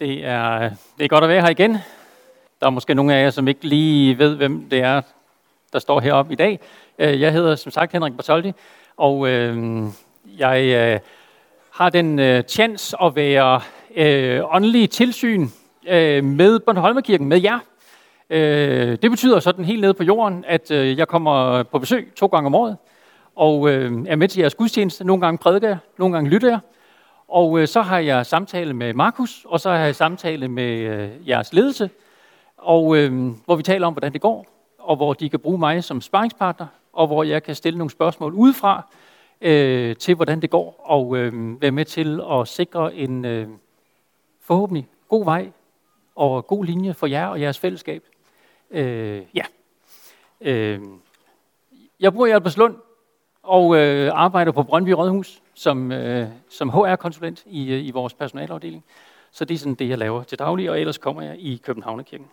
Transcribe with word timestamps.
Det 0.00 0.24
er, 0.24 0.70
det 0.98 1.04
er 1.04 1.08
godt 1.08 1.24
at 1.24 1.30
være 1.30 1.40
her 1.40 1.48
igen. 1.48 1.72
Der 2.60 2.66
er 2.66 2.70
måske 2.70 2.94
nogle 2.94 3.14
af 3.14 3.22
jer, 3.22 3.30
som 3.30 3.48
ikke 3.48 3.64
lige 3.64 4.18
ved, 4.18 4.36
hvem 4.36 4.68
det 4.70 4.78
er, 4.78 5.00
der 5.72 5.78
står 5.78 6.00
heroppe 6.00 6.32
i 6.32 6.36
dag. 6.36 6.60
Øh, 6.98 7.20
jeg 7.20 7.32
hedder 7.32 7.54
som 7.54 7.72
sagt 7.72 7.92
Henrik 7.92 8.16
Bartoldi, 8.16 8.52
og 8.96 9.28
øh, 9.28 9.82
jeg 10.38 10.62
øh, 10.64 11.00
har 11.70 11.90
den 11.90 12.18
øh, 12.18 12.42
chance 12.42 12.96
at 13.02 13.16
være 13.16 13.60
øh, 13.96 14.54
åndelig 14.54 14.90
tilsyn 14.90 15.48
øh, 15.88 16.24
med 16.24 16.58
Bornholmerkirken, 16.58 17.28
med 17.28 17.42
jer. 17.42 17.58
Øh, 18.30 18.98
det 19.02 19.10
betyder 19.10 19.40
sådan 19.40 19.64
helt 19.64 19.80
nede 19.80 19.94
på 19.94 20.04
jorden, 20.04 20.44
at 20.48 20.70
øh, 20.70 20.98
jeg 20.98 21.08
kommer 21.08 21.62
på 21.62 21.78
besøg 21.78 22.12
to 22.16 22.26
gange 22.26 22.46
om 22.46 22.54
året, 22.54 22.76
og 23.36 23.70
øh, 23.70 23.92
er 24.08 24.16
med 24.16 24.28
til 24.28 24.40
jeres 24.40 24.54
gudstjeneste. 24.54 25.04
Nogle 25.04 25.20
gange 25.20 25.38
prædiker 25.38 25.68
jeg, 25.68 25.78
nogle 25.98 26.14
gange 26.14 26.30
lytter 26.30 26.48
jeg. 26.48 26.58
Og 27.28 27.60
øh, 27.60 27.68
så 27.68 27.82
har 27.82 27.98
jeg 27.98 28.26
samtale 28.26 28.74
med 28.74 28.94
Markus, 28.94 29.44
og 29.48 29.60
så 29.60 29.70
har 29.70 29.78
jeg 29.78 29.96
samtale 29.96 30.48
med 30.48 30.78
øh, 30.78 31.28
jeres 31.28 31.52
ledelse, 31.52 31.90
og 32.56 32.96
øh, 32.96 33.30
hvor 33.44 33.56
vi 33.56 33.62
taler 33.62 33.86
om, 33.86 33.92
hvordan 33.92 34.12
det 34.12 34.20
går, 34.20 34.46
og 34.78 34.96
hvor 34.96 35.12
de 35.12 35.28
kan 35.28 35.40
bruge 35.40 35.58
mig 35.58 35.84
som 35.84 36.00
sparringspartner, 36.00 36.66
og 36.92 37.06
hvor 37.06 37.22
jeg 37.22 37.42
kan 37.42 37.54
stille 37.54 37.78
nogle 37.78 37.90
spørgsmål 37.90 38.34
udefra 38.34 38.82
øh, 39.40 39.96
til, 39.96 40.14
hvordan 40.14 40.42
det 40.42 40.50
går, 40.50 40.80
og 40.84 41.16
øh, 41.16 41.62
være 41.62 41.70
med 41.70 41.84
til 41.84 42.20
at 42.30 42.48
sikre 42.48 42.94
en 42.94 43.24
øh, 43.24 43.48
forhåbentlig 44.40 44.88
god 45.08 45.24
vej 45.24 45.50
og 46.14 46.46
god 46.46 46.64
linje 46.64 46.94
for 46.94 47.06
jer 47.06 47.26
og 47.26 47.40
jeres 47.40 47.58
fællesskab. 47.58 48.02
Øh, 48.70 49.22
ja. 49.34 49.44
Øh, 50.40 50.80
jeg 52.00 52.12
bor 52.12 52.26
i 52.26 52.30
Albertslund, 52.30 52.76
og 53.46 53.76
øh, 53.76 54.10
arbejder 54.14 54.52
på 54.52 54.62
Brøndby 54.62 54.90
Rådhus 54.90 55.42
som, 55.54 55.92
øh, 55.92 56.28
som 56.48 56.70
HR-konsulent 56.70 57.42
i, 57.46 57.72
øh, 57.72 57.86
i 57.86 57.90
vores 57.90 58.14
personalafdeling. 58.14 58.84
Så 59.30 59.44
det 59.44 59.54
er 59.54 59.58
sådan 59.58 59.74
det, 59.74 59.88
jeg 59.88 59.98
laver 59.98 60.22
til 60.22 60.38
daglig, 60.38 60.70
og 60.70 60.80
ellers 60.80 60.98
kommer 60.98 61.22
jeg 61.22 61.38
i 61.38 61.56
Københavnerkirken. 61.56 62.26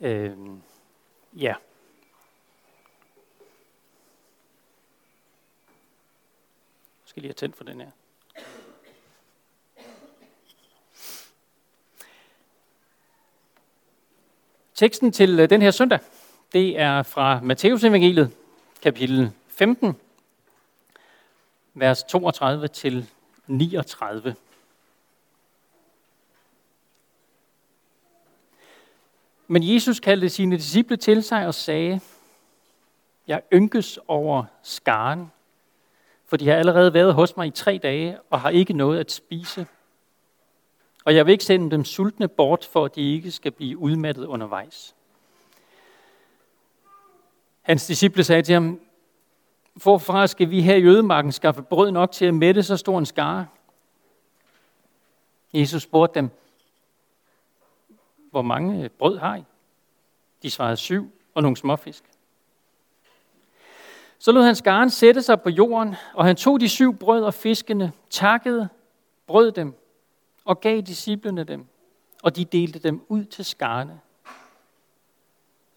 Øh, 0.00 0.30
ja. 1.36 1.42
Jeg 1.42 1.54
skal 7.04 7.22
lige 7.22 7.28
have 7.28 7.34
tændt 7.34 7.56
for 7.56 7.64
den 7.64 7.80
her. 7.80 7.90
Teksten 14.74 15.12
til 15.12 15.40
øh, 15.40 15.50
den 15.50 15.62
her 15.62 15.70
søndag, 15.70 15.98
det 16.52 16.78
er 16.80 17.02
fra 17.02 17.40
Matteus 17.42 17.84
evangeliet, 17.84 18.30
kapitel 18.82 19.32
15, 19.48 19.96
vers 21.74 22.02
32 22.02 22.68
til 22.68 23.06
39. 23.46 24.34
Men 29.46 29.74
Jesus 29.74 30.00
kaldte 30.00 30.28
sine 30.28 30.56
disciple 30.56 30.96
til 30.96 31.22
sig 31.22 31.46
og 31.46 31.54
sagde, 31.54 32.00
Jeg 33.26 33.42
ynkes 33.52 33.98
over 34.08 34.44
skaren, 34.62 35.32
for 36.26 36.36
de 36.36 36.48
har 36.48 36.56
allerede 36.56 36.94
været 36.94 37.14
hos 37.14 37.36
mig 37.36 37.46
i 37.46 37.50
tre 37.50 37.78
dage 37.82 38.18
og 38.30 38.40
har 38.40 38.50
ikke 38.50 38.72
noget 38.72 39.00
at 39.00 39.12
spise. 39.12 39.66
Og 41.04 41.14
jeg 41.14 41.26
vil 41.26 41.32
ikke 41.32 41.44
sende 41.44 41.70
dem 41.70 41.84
sultne 41.84 42.28
bort, 42.28 42.68
for 42.72 42.84
at 42.84 42.94
de 42.94 43.14
ikke 43.14 43.30
skal 43.30 43.52
blive 43.52 43.78
udmattet 43.78 44.26
undervejs. 44.26 44.94
Hans 47.70 47.86
disciple 47.86 48.24
sagde 48.24 48.42
til 48.42 48.52
ham, 48.52 48.80
Hvorfra 49.74 50.26
skal 50.26 50.50
vi 50.50 50.62
her 50.62 50.74
i 50.74 50.84
ødemarken 50.84 51.32
skaffe 51.32 51.62
brød 51.62 51.90
nok 51.90 52.12
til 52.12 52.24
at 52.24 52.34
mætte 52.34 52.62
så 52.62 52.76
stor 52.76 52.98
en 52.98 53.06
skare? 53.06 53.46
Jesus 55.52 55.82
spurgte 55.82 56.14
dem, 56.14 56.30
hvor 58.30 58.42
mange 58.42 58.88
brød 58.88 59.18
har 59.18 59.36
I? 59.36 59.44
De 60.42 60.50
svarede 60.50 60.76
syv 60.76 61.12
og 61.34 61.42
nogle 61.42 61.56
småfisk. 61.56 62.04
Så 64.18 64.32
lod 64.32 64.42
han 64.42 64.56
skaren 64.56 64.90
sætte 64.90 65.22
sig 65.22 65.40
på 65.40 65.48
jorden, 65.48 65.94
og 66.14 66.24
han 66.24 66.36
tog 66.36 66.60
de 66.60 66.68
syv 66.68 66.96
brød 66.96 67.24
og 67.24 67.34
fiskene, 67.34 67.92
takkede, 68.10 68.68
brød 69.26 69.52
dem 69.52 69.74
og 70.44 70.60
gav 70.60 70.80
disciplene 70.80 71.44
dem, 71.44 71.66
og 72.22 72.36
de 72.36 72.44
delte 72.44 72.78
dem 72.78 73.04
ud 73.08 73.24
til 73.24 73.44
skarne. 73.44 74.00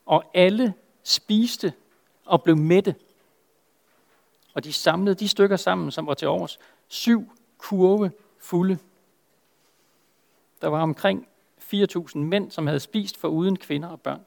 Og 0.05 0.23
alle 0.33 0.73
spiste 1.03 1.73
og 2.25 2.43
blev 2.43 2.57
mætte. 2.57 2.95
Og 4.53 4.63
de 4.63 4.73
samlede 4.73 5.15
de 5.15 5.27
stykker 5.27 5.55
sammen, 5.55 5.91
som 5.91 6.07
var 6.07 6.13
til 6.13 6.27
års. 6.27 6.59
Syv 6.87 7.31
kurve 7.57 8.11
fulde. 8.39 8.77
Der 10.61 10.67
var 10.67 10.81
omkring 10.81 11.27
4.000 11.59 12.17
mænd, 12.17 12.51
som 12.51 12.67
havde 12.67 12.79
spist 12.79 13.17
for 13.17 13.27
uden 13.27 13.57
kvinder 13.57 13.89
og 13.89 14.01
børn. 14.01 14.25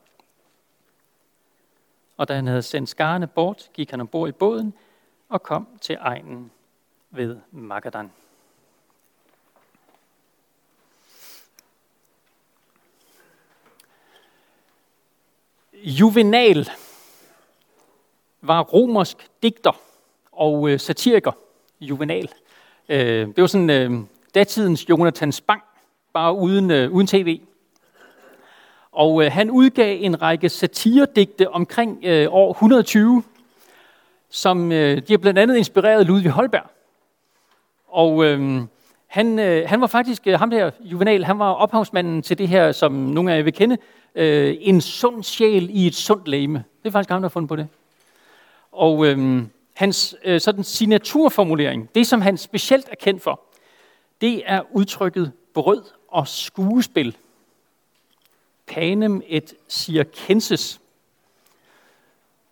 Og 2.16 2.28
da 2.28 2.34
han 2.34 2.46
havde 2.46 2.62
sendt 2.62 2.88
skarne 2.88 3.26
bort, 3.26 3.70
gik 3.74 3.90
han 3.90 4.00
ombord 4.00 4.28
i 4.28 4.32
båden 4.32 4.74
og 5.28 5.42
kom 5.42 5.68
til 5.80 5.96
egnen 6.00 6.50
ved 7.10 7.38
Magadan. 7.50 8.12
Juvenal 15.72 16.70
var 18.48 18.62
romersk 18.62 19.28
digter 19.42 19.76
og 20.32 20.70
øh, 20.70 20.80
satiriker, 20.80 21.32
Juvenal. 21.80 22.28
Øh, 22.88 23.26
det 23.26 23.40
var 23.40 23.46
sådan 23.46 23.70
øh, 23.70 23.90
datidens 24.34 24.88
Jonathan 24.88 25.32
Spang, 25.32 25.62
bare 26.12 26.36
uden, 26.36 26.70
øh, 26.70 26.92
uden 26.92 27.06
tv. 27.06 27.40
Og 28.92 29.24
øh, 29.24 29.32
han 29.32 29.50
udgav 29.50 29.98
en 30.00 30.22
række 30.22 30.48
satiredigte 30.48 31.50
omkring 31.50 32.04
øh, 32.04 32.26
år 32.30 32.50
120, 32.50 33.22
som 34.30 34.72
øh, 34.72 34.96
de 35.08 35.12
har 35.12 35.18
blandt 35.18 35.38
andet 35.38 35.56
inspireret 35.56 36.06
Ludvig 36.06 36.30
Holberg. 36.30 36.70
Og 37.88 38.24
øh, 38.24 38.62
han, 39.06 39.38
øh, 39.38 39.68
han 39.68 39.80
var 39.80 39.86
faktisk, 39.86 40.26
øh, 40.26 40.38
ham 40.38 40.50
der 40.50 40.70
Juvenal, 40.80 41.24
han 41.24 41.38
var 41.38 41.52
ophavsmanden 41.52 42.22
til 42.22 42.38
det 42.38 42.48
her, 42.48 42.72
som 42.72 42.92
nogle 42.92 43.32
af 43.32 43.36
jer 43.36 43.42
vil 43.42 43.52
kende, 43.52 43.76
øh, 44.14 44.56
en 44.60 44.80
sund 44.80 45.22
sjæl 45.22 45.68
i 45.72 45.86
et 45.86 45.94
sundt 45.94 46.28
læme. 46.28 46.64
Det 46.82 46.88
er 46.88 46.92
faktisk 46.92 47.10
ham, 47.10 47.20
der 47.20 47.28
har 47.28 47.32
fundet 47.32 47.48
på 47.48 47.56
det. 47.56 47.68
Og 48.76 49.06
øhm, 49.06 49.50
hans 49.74 50.16
øh, 50.24 50.40
sådan 50.40 50.64
signaturformulering, 50.64 51.90
det 51.94 52.06
som 52.06 52.20
han 52.20 52.36
specielt 52.36 52.88
er 52.90 52.94
kendt 52.94 53.22
for, 53.22 53.40
det 54.20 54.42
er 54.46 54.62
udtrykket 54.72 55.32
brød 55.54 55.82
og 56.08 56.28
skuespil. 56.28 57.16
Panem 58.66 59.22
et 59.26 59.54
circenses. 59.68 60.80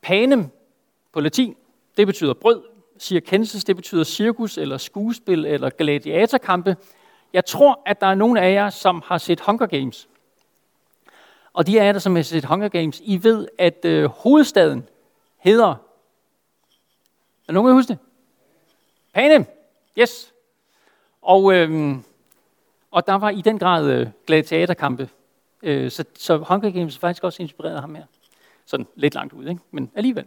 Panem 0.03 0.49
på 1.13 1.21
latin, 1.21 1.57
det 1.97 2.07
betyder 2.07 2.35
brød. 2.35 2.63
Circenses, 2.99 3.65
det 3.65 3.77
betyder 3.77 4.05
cirkus 4.05 4.59
eller 4.59 4.77
skuespil 4.77 5.47
eller 5.47 5.71
gladiatorkampe. 5.71 6.77
Jeg 7.33 7.45
tror, 7.45 7.83
at 7.87 8.01
der 8.01 8.07
er 8.07 8.15
nogle 8.15 8.41
af 8.41 8.53
jer, 8.53 8.71
som 8.71 9.03
har 9.07 9.19
set 9.19 9.41
Hunger 9.41 9.67
Games. 9.67 10.09
Og 11.53 11.67
de 11.67 11.81
af 11.81 11.85
jer, 11.85 11.93
der 11.93 11.99
som 11.99 12.17
har 12.17 12.23
set 12.23 12.45
Hunger 12.45 12.69
Games, 12.69 13.01
I 13.05 13.23
ved, 13.23 13.49
at 13.59 13.85
øh, 13.85 14.05
hovedstaden 14.05 14.89
hedder 15.39 15.75
er 17.49 17.53
nogen, 17.53 17.69
der 17.69 17.75
huske 17.75 17.89
det? 17.89 17.99
Panem. 19.15 19.47
Yes. 19.99 20.33
Og, 21.23 21.55
øhm, 21.55 22.05
og 22.91 23.07
der 23.07 23.15
var 23.15 23.31
i 23.31 23.41
den 23.41 23.59
grad 23.59 23.91
øh, 23.91 24.07
gladiatorkampe. 24.27 25.09
Øh, 25.63 25.91
så, 25.91 26.05
så 26.15 26.37
Hunger 26.37 26.71
Games 26.71 26.99
faktisk 26.99 27.25
også 27.25 27.43
inspireret 27.43 27.81
ham 27.81 27.95
her. 27.95 28.05
Sådan 28.67 28.87
lidt 28.95 29.15
langt 29.15 29.33
ud, 29.33 29.49
ikke? 29.49 29.61
men 29.71 29.91
alligevel. 29.95 30.25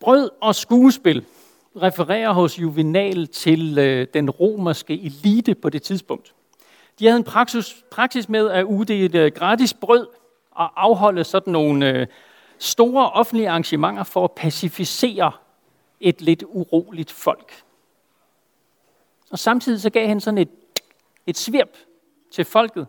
Brød 0.00 0.30
og 0.40 0.54
skuespil 0.54 1.24
refererer 1.76 2.32
hos 2.32 2.58
Juvenal 2.58 3.26
til 3.26 3.78
øh, 3.78 4.06
den 4.14 4.30
romerske 4.30 5.02
elite 5.02 5.54
på 5.54 5.68
det 5.68 5.82
tidspunkt. 5.82 6.34
De 6.98 7.06
havde 7.06 7.16
en 7.16 7.24
praksis, 7.24 7.84
praksis 7.90 8.28
med 8.28 8.50
at 8.50 8.64
uddele 8.64 9.18
øh, 9.18 9.32
gratis 9.32 9.74
brød 9.74 10.06
og 10.50 10.82
afholde 10.84 11.24
sådan 11.24 11.52
nogle 11.52 11.90
øh, 11.90 12.06
store 12.60 13.10
offentlige 13.10 13.48
arrangementer 13.48 14.02
for 14.02 14.24
at 14.24 14.32
pacificere 14.32 15.32
et 16.00 16.20
lidt 16.20 16.44
uroligt 16.46 17.12
folk. 17.12 17.62
Og 19.30 19.38
samtidig 19.38 19.80
så 19.80 19.90
gav 19.90 20.08
han 20.08 20.20
sådan 20.20 20.38
et, 20.38 20.48
et 21.26 21.38
svirp 21.38 21.76
til 22.30 22.44
folket. 22.44 22.86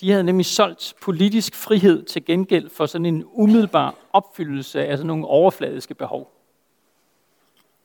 De 0.00 0.10
havde 0.10 0.24
nemlig 0.24 0.46
solgt 0.46 0.94
politisk 1.02 1.54
frihed 1.54 2.02
til 2.02 2.24
gengæld 2.24 2.70
for 2.70 2.86
sådan 2.86 3.06
en 3.06 3.24
umiddelbar 3.32 3.94
opfyldelse 4.12 4.86
af 4.86 4.96
sådan 4.96 5.06
nogle 5.06 5.26
overfladiske 5.26 5.94
behov. 5.94 6.30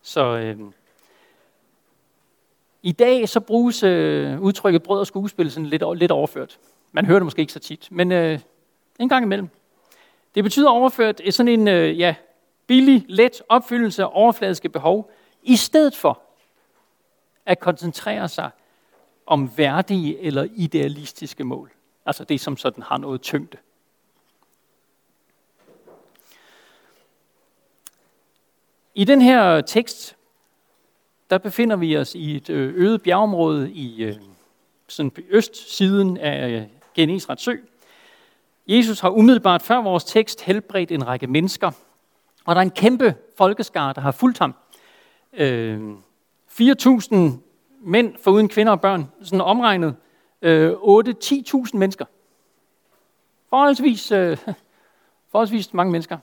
Så 0.01 0.37
øh, 0.37 0.59
i 2.83 2.91
dag 2.91 3.29
så 3.29 3.39
bruges 3.39 3.83
øh, 3.83 4.41
udtrykket 4.41 4.83
brød 4.83 4.99
og 4.99 5.07
skuespil 5.07 5.51
sådan 5.51 5.65
lidt, 5.65 5.83
lidt 5.95 6.11
overført. 6.11 6.59
Man 6.91 7.05
hører 7.05 7.19
det 7.19 7.25
måske 7.25 7.39
ikke 7.39 7.53
så 7.53 7.59
tit, 7.59 7.87
men 7.91 8.11
øh, 8.11 8.39
en 8.99 9.09
gang 9.09 9.23
imellem. 9.25 9.49
Det 10.35 10.43
betyder 10.43 10.69
overført 10.69 11.21
sådan 11.29 11.47
en 11.47 11.67
øh, 11.67 11.99
ja, 11.99 12.15
billig, 12.67 13.05
let 13.07 13.41
opfyldelse 13.49 14.03
af 14.03 14.09
overfladiske 14.11 14.69
behov, 14.69 15.11
i 15.43 15.55
stedet 15.55 15.95
for 15.95 16.21
at 17.45 17.59
koncentrere 17.59 18.27
sig 18.29 18.49
om 19.25 19.57
værdige 19.57 20.19
eller 20.19 20.47
idealistiske 20.55 21.43
mål. 21.43 21.71
Altså 22.05 22.23
det, 22.23 22.41
som 22.41 22.57
sådan 22.57 22.83
har 22.83 22.97
noget 22.97 23.21
tyngde. 23.21 23.57
I 28.95 29.03
den 29.03 29.21
her 29.21 29.61
tekst, 29.61 30.15
der 31.29 31.37
befinder 31.37 31.75
vi 31.75 31.97
os 31.97 32.15
i 32.15 32.35
et 32.35 32.49
øh, 32.49 32.73
øget 32.75 33.01
bjergområde 33.01 33.71
i 33.71 34.03
øh, 34.03 34.15
sådan 34.87 35.11
østsiden 35.29 36.17
af 36.17 36.49
øh, 36.49 36.63
Genesrets 36.95 37.43
sø. 37.43 37.55
Jesus 38.71 38.99
har 38.99 39.09
umiddelbart 39.09 39.61
før 39.61 39.81
vores 39.81 40.03
tekst 40.03 40.41
helbredt 40.41 40.91
en 40.91 41.07
række 41.07 41.27
mennesker, 41.27 41.71
og 42.45 42.55
der 42.55 42.61
er 42.61 42.65
en 42.65 42.71
kæmpe 42.71 43.15
folkeskar, 43.37 43.93
der 43.93 44.01
har 44.01 44.11
fulgt 44.11 44.39
ham. 44.39 44.55
Øh, 45.33 45.93
4.000 46.49 47.15
mænd 47.81 48.15
foruden 48.23 48.49
kvinder 48.49 48.71
og 48.71 48.81
børn, 48.81 49.11
sådan 49.21 49.41
omregnet 49.41 49.95
øh, 50.41 50.71
8-10.000 50.71 51.77
mennesker. 51.77 52.05
Forholdsvis, 53.49 54.11
øh, 54.11 54.37
forholdsvis 55.31 55.73
mange 55.73 55.91
mennesker. 55.91 56.17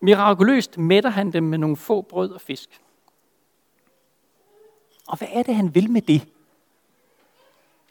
Mirakuløst 0.00 0.78
mætter 0.78 1.10
han 1.10 1.32
dem 1.32 1.42
med 1.42 1.58
nogle 1.58 1.76
få 1.76 2.02
brød 2.02 2.30
og 2.30 2.40
fisk. 2.40 2.80
Og 5.08 5.18
hvad 5.18 5.28
er 5.32 5.42
det, 5.42 5.54
han 5.54 5.74
vil 5.74 5.90
med 5.90 6.02
det? 6.02 6.28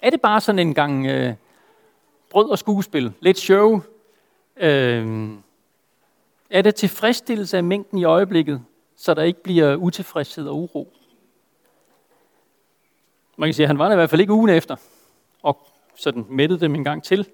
Er 0.02 0.10
det 0.10 0.22
bare 0.22 0.42
sådan 0.42 0.60
en 0.60 0.74
gang 0.74 1.06
øh, 1.06 1.34
brød 2.30 2.50
og 2.50 2.60
skuespil, 2.60 3.14
lidt 3.20 3.38
show? 3.38 3.82
Øh, 4.58 5.30
er 6.50 6.62
det 6.62 6.76
tilfredsstillelse 6.76 7.58
af 7.58 7.64
mængden 7.64 7.98
i 7.98 8.04
øjeblikket, 8.04 8.62
så 8.96 9.14
der 9.14 9.24
ikke 9.24 9.44
bliver 9.44 9.76
utilfredshed 9.76 10.48
og 10.48 10.58
uro? 10.58 10.94
Man 13.38 13.48
kan 13.48 13.54
sige, 13.54 13.64
at 13.64 13.70
han 13.70 13.80
var 13.80 13.86
der 13.86 13.92
i 13.92 13.96
hvert 13.96 14.10
fald 14.10 14.22
ikke 14.22 14.34
ugen 14.34 14.50
efter, 14.50 14.76
og 15.44 15.68
sådan 15.96 16.26
mættede 16.30 16.60
dem 16.60 16.76
en 16.76 16.84
gang 16.84 17.04
til. 17.04 17.28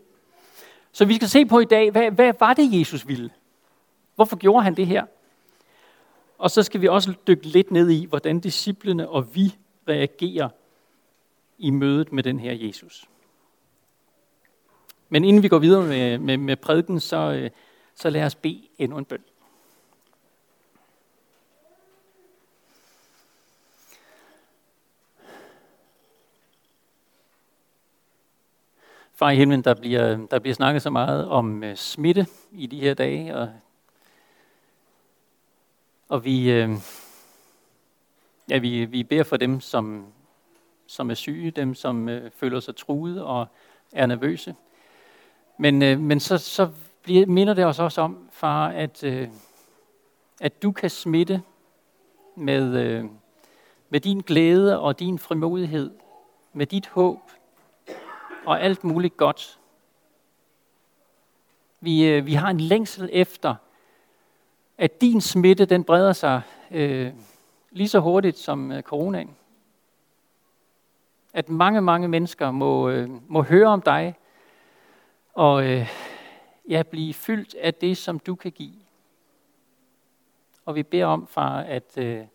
Så 0.92 1.06
vi 1.06 1.16
skal 1.16 1.28
se 1.28 1.46
på 1.46 1.60
i 1.60 1.66
dag, 1.66 1.92
hvad, 1.92 2.12
hvad 2.12 2.34
var 2.40 2.54
det, 2.54 2.80
Jesus 2.80 3.08
ville? 3.08 3.30
Hvorfor 4.16 4.36
gjorde 4.36 4.64
han 4.64 4.76
det 4.76 4.88
her? 4.88 5.06
Og 6.38 6.52
så 6.52 6.64
skal 6.64 6.82
vi 6.82 6.88
også 6.88 7.14
dykke 7.28 7.46
lidt 7.46 7.72
ned 7.72 7.90
i, 7.90 8.06
hvordan 8.06 8.40
disciplene 8.40 9.10
og 9.10 9.36
vi 9.36 9.56
reagerer 9.88 10.50
i 11.58 11.70
mødet 11.70 12.14
med 12.14 12.24
den 12.24 12.40
her 12.40 12.54
Jesus. 12.54 13.06
Men 15.16 15.24
inden 15.24 15.44
vi 15.44 15.48
går 15.48 15.60
videre 15.60 15.84
med, 15.84 16.18
med, 16.18 16.38
med 16.38 16.56
prædiken, 16.56 17.00
så, 17.00 17.18
øh, 17.18 17.50
så 17.94 18.10
lad 18.10 18.24
os 18.24 18.36
bede 18.36 18.68
endnu 18.78 18.98
en 18.98 19.06
bøn. 19.06 19.24
Far 29.14 29.30
i 29.30 29.36
himlen, 29.36 29.64
der 29.64 29.74
bliver, 29.74 30.28
der 30.32 30.40
bliver 30.40 30.56
snakket 30.56 30.82
så 30.82 30.90
meget 30.90 31.28
om 31.28 31.64
øh, 31.64 31.76
smitte 31.76 32.26
i 32.52 32.68
de 32.68 32.80
her 32.80 32.94
dage, 32.94 33.36
og, 33.36 33.50
og 36.10 36.26
vi, 36.26 36.52
øh, 36.52 36.70
ja, 38.50 38.58
vi, 38.58 38.86
vi 38.86 39.04
beder 39.04 39.24
for 39.24 39.38
dem, 39.38 39.60
som, 39.60 40.06
som 40.88 41.10
er 41.10 41.16
syge, 41.16 41.52
dem, 41.52 41.76
som 41.76 42.10
øh, 42.10 42.32
føler 42.32 42.60
sig 42.60 42.76
truet 42.76 43.24
og 43.24 43.48
er 43.94 44.06
nervøse. 44.06 44.56
Men, 45.58 45.82
øh, 45.82 46.00
men 46.00 46.20
så, 46.20 46.38
så 46.38 46.70
bliver, 47.04 47.26
minder 47.26 47.54
det 47.54 47.66
os 47.66 47.80
også 47.80 48.02
om, 48.02 48.30
far, 48.32 48.68
at, 48.68 49.04
øh, 49.04 49.28
at 50.42 50.64
du 50.64 50.72
kan 50.72 50.90
smitte 50.90 51.42
med, 52.36 52.78
øh, 52.78 53.06
med 53.90 54.00
din 54.00 54.20
glæde 54.20 54.80
og 54.80 55.00
din 55.00 55.20
frimodighed, 55.20 55.92
med 56.54 56.66
dit 56.66 56.88
håb, 56.88 57.20
og 58.46 58.62
alt 58.62 58.84
muligt 58.84 59.18
godt. 59.18 59.60
Vi, 61.80 62.06
øh, 62.08 62.26
vi 62.26 62.34
har 62.34 62.50
en 62.50 62.60
længsel 62.60 63.10
efter, 63.14 63.56
at 64.78 65.02
din 65.02 65.22
smitte 65.22 65.66
den 65.66 65.84
breder 65.84 66.14
sig 66.14 66.42
øh, 66.72 67.14
lige 67.72 67.88
så 67.88 68.00
hurtigt 68.00 68.38
som 68.38 68.72
øh, 68.72 68.82
coronaen. 68.82 69.36
At 71.34 71.50
mange, 71.50 71.82
mange 71.82 72.08
mennesker 72.08 72.52
må, 72.52 72.90
øh, 72.90 73.10
må 73.28 73.42
høre 73.42 73.68
om 73.68 73.82
dig, 73.82 74.16
og 75.36 75.66
øh, 75.66 75.90
ja, 76.70 76.84
blive 76.84 77.14
fyldt 77.14 77.56
af 77.56 77.74
det, 77.74 77.98
som 77.98 78.20
du 78.20 78.36
kan 78.36 78.52
give. 78.52 78.80
Og 80.66 80.76
vi 80.76 80.84
beder 80.84 81.06
om, 81.06 81.28
far, 81.28 81.60
at, 81.60 81.98
øh, 81.98 82.26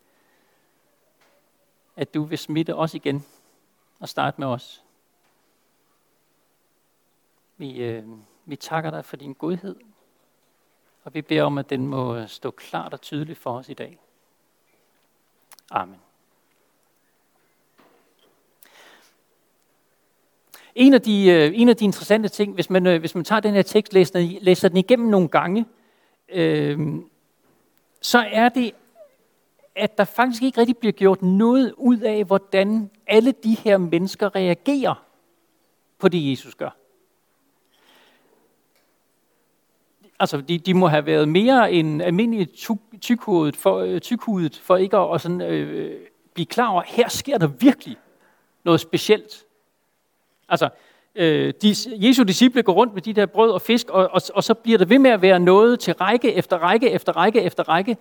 at 1.95 2.13
du 2.13 2.23
vil 2.23 2.37
smitte 2.37 2.75
os 2.75 2.93
igen 2.93 3.25
og 3.99 4.09
starte 4.09 4.41
med 4.41 4.47
os. 4.47 4.83
Vi, 7.57 7.83
øh, 7.83 8.07
vi 8.45 8.55
takker 8.55 8.91
dig 8.91 9.05
for 9.05 9.17
din 9.17 9.33
godhed, 9.33 9.75
og 11.03 11.13
vi 11.13 11.21
beder 11.21 11.43
om, 11.43 11.57
at 11.57 11.69
den 11.69 11.87
må 11.87 12.27
stå 12.27 12.51
klart 12.51 12.93
og 12.93 13.01
tydeligt 13.01 13.39
for 13.39 13.57
os 13.57 13.69
i 13.69 13.73
dag. 13.73 13.99
Amen. 15.71 16.10
En 20.75 20.93
af 20.93 21.01
de, 21.01 21.27
øh, 21.27 21.51
en 21.55 21.69
af 21.69 21.77
de 21.77 21.85
interessante 21.85 22.29
ting, 22.29 22.53
hvis 22.53 22.69
man, 22.69 22.87
øh, 22.87 22.99
hvis 22.99 23.15
man 23.15 23.23
tager 23.23 23.39
den 23.39 23.53
her 23.53 23.61
tekst, 23.61 23.93
læser, 23.93 24.37
læser 24.41 24.67
den 24.67 24.77
igennem 24.77 25.09
nogle 25.09 25.27
gange, 25.27 25.65
øh, 26.29 26.79
så 28.01 28.25
er 28.31 28.49
det, 28.49 28.71
at 29.75 29.97
der 29.97 30.03
faktisk 30.03 30.43
ikke 30.43 30.59
rigtig 30.59 30.77
bliver 30.77 30.91
gjort 30.91 31.21
noget 31.21 31.73
ud 31.77 31.99
af, 31.99 32.23
hvordan 32.23 32.89
alle 33.07 33.31
de 33.31 33.53
her 33.53 33.77
mennesker 33.77 34.35
reagerer 34.35 35.05
på 35.99 36.07
det, 36.07 36.31
Jesus 36.31 36.55
gør. 36.55 36.81
altså 40.21 40.41
de, 40.41 40.57
de 40.57 40.73
må 40.73 40.87
have 40.87 41.05
været 41.05 41.27
mere 41.27 41.71
end 41.71 42.01
almindeligt 42.01 42.69
tykhudet 43.01 43.55
for, 43.55 43.77
øh, 43.77 44.01
tykhudet 44.01 44.57
for 44.63 44.77
ikke 44.77 44.97
at, 44.97 45.07
og 45.07 45.21
sådan, 45.21 45.41
øh, 45.41 45.99
blive 46.33 46.45
klar 46.45 46.67
over, 46.67 46.81
at 46.81 46.87
her 46.87 47.09
sker 47.09 47.37
der 47.37 47.47
virkelig 47.47 47.97
noget 48.63 48.79
specielt. 48.79 49.45
Altså, 50.51 50.69
øh, 51.15 51.53
de, 51.61 51.75
Jesu 51.87 52.23
disciple 52.23 52.63
går 52.63 52.73
rundt 52.73 52.93
med 52.93 53.01
de 53.01 53.13
der 53.13 53.25
brød 53.25 53.51
og 53.51 53.61
fisk, 53.61 53.89
og, 53.89 54.09
og, 54.11 54.21
og 54.33 54.43
så 54.43 54.53
bliver 54.53 54.77
der 54.77 54.85
ved 54.85 54.99
med 54.99 55.11
at 55.11 55.21
være 55.21 55.39
noget 55.39 55.79
til 55.79 55.93
række 55.93 56.33
efter 56.33 56.57
række 56.57 56.89
efter 56.89 57.17
række 57.17 57.41
efter 57.41 57.69
række. 57.69 57.97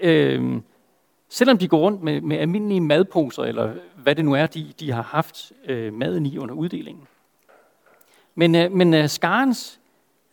Øh, 0.00 0.60
selvom 1.28 1.58
de 1.58 1.68
går 1.68 1.78
rundt 1.78 2.02
med, 2.02 2.20
med 2.20 2.36
almindelige 2.36 2.80
madposer, 2.80 3.42
eller 3.42 3.72
hvad 3.96 4.14
det 4.14 4.24
nu 4.24 4.34
er, 4.34 4.46
de, 4.46 4.72
de 4.80 4.92
har 4.92 5.02
haft 5.02 5.52
øh, 5.64 5.92
maden 5.92 6.26
i 6.26 6.38
under 6.38 6.54
uddelingen. 6.54 7.06
Men, 8.34 8.54
øh, 8.54 8.72
men 8.72 8.94
øh, 8.94 9.08
skarens 9.08 9.80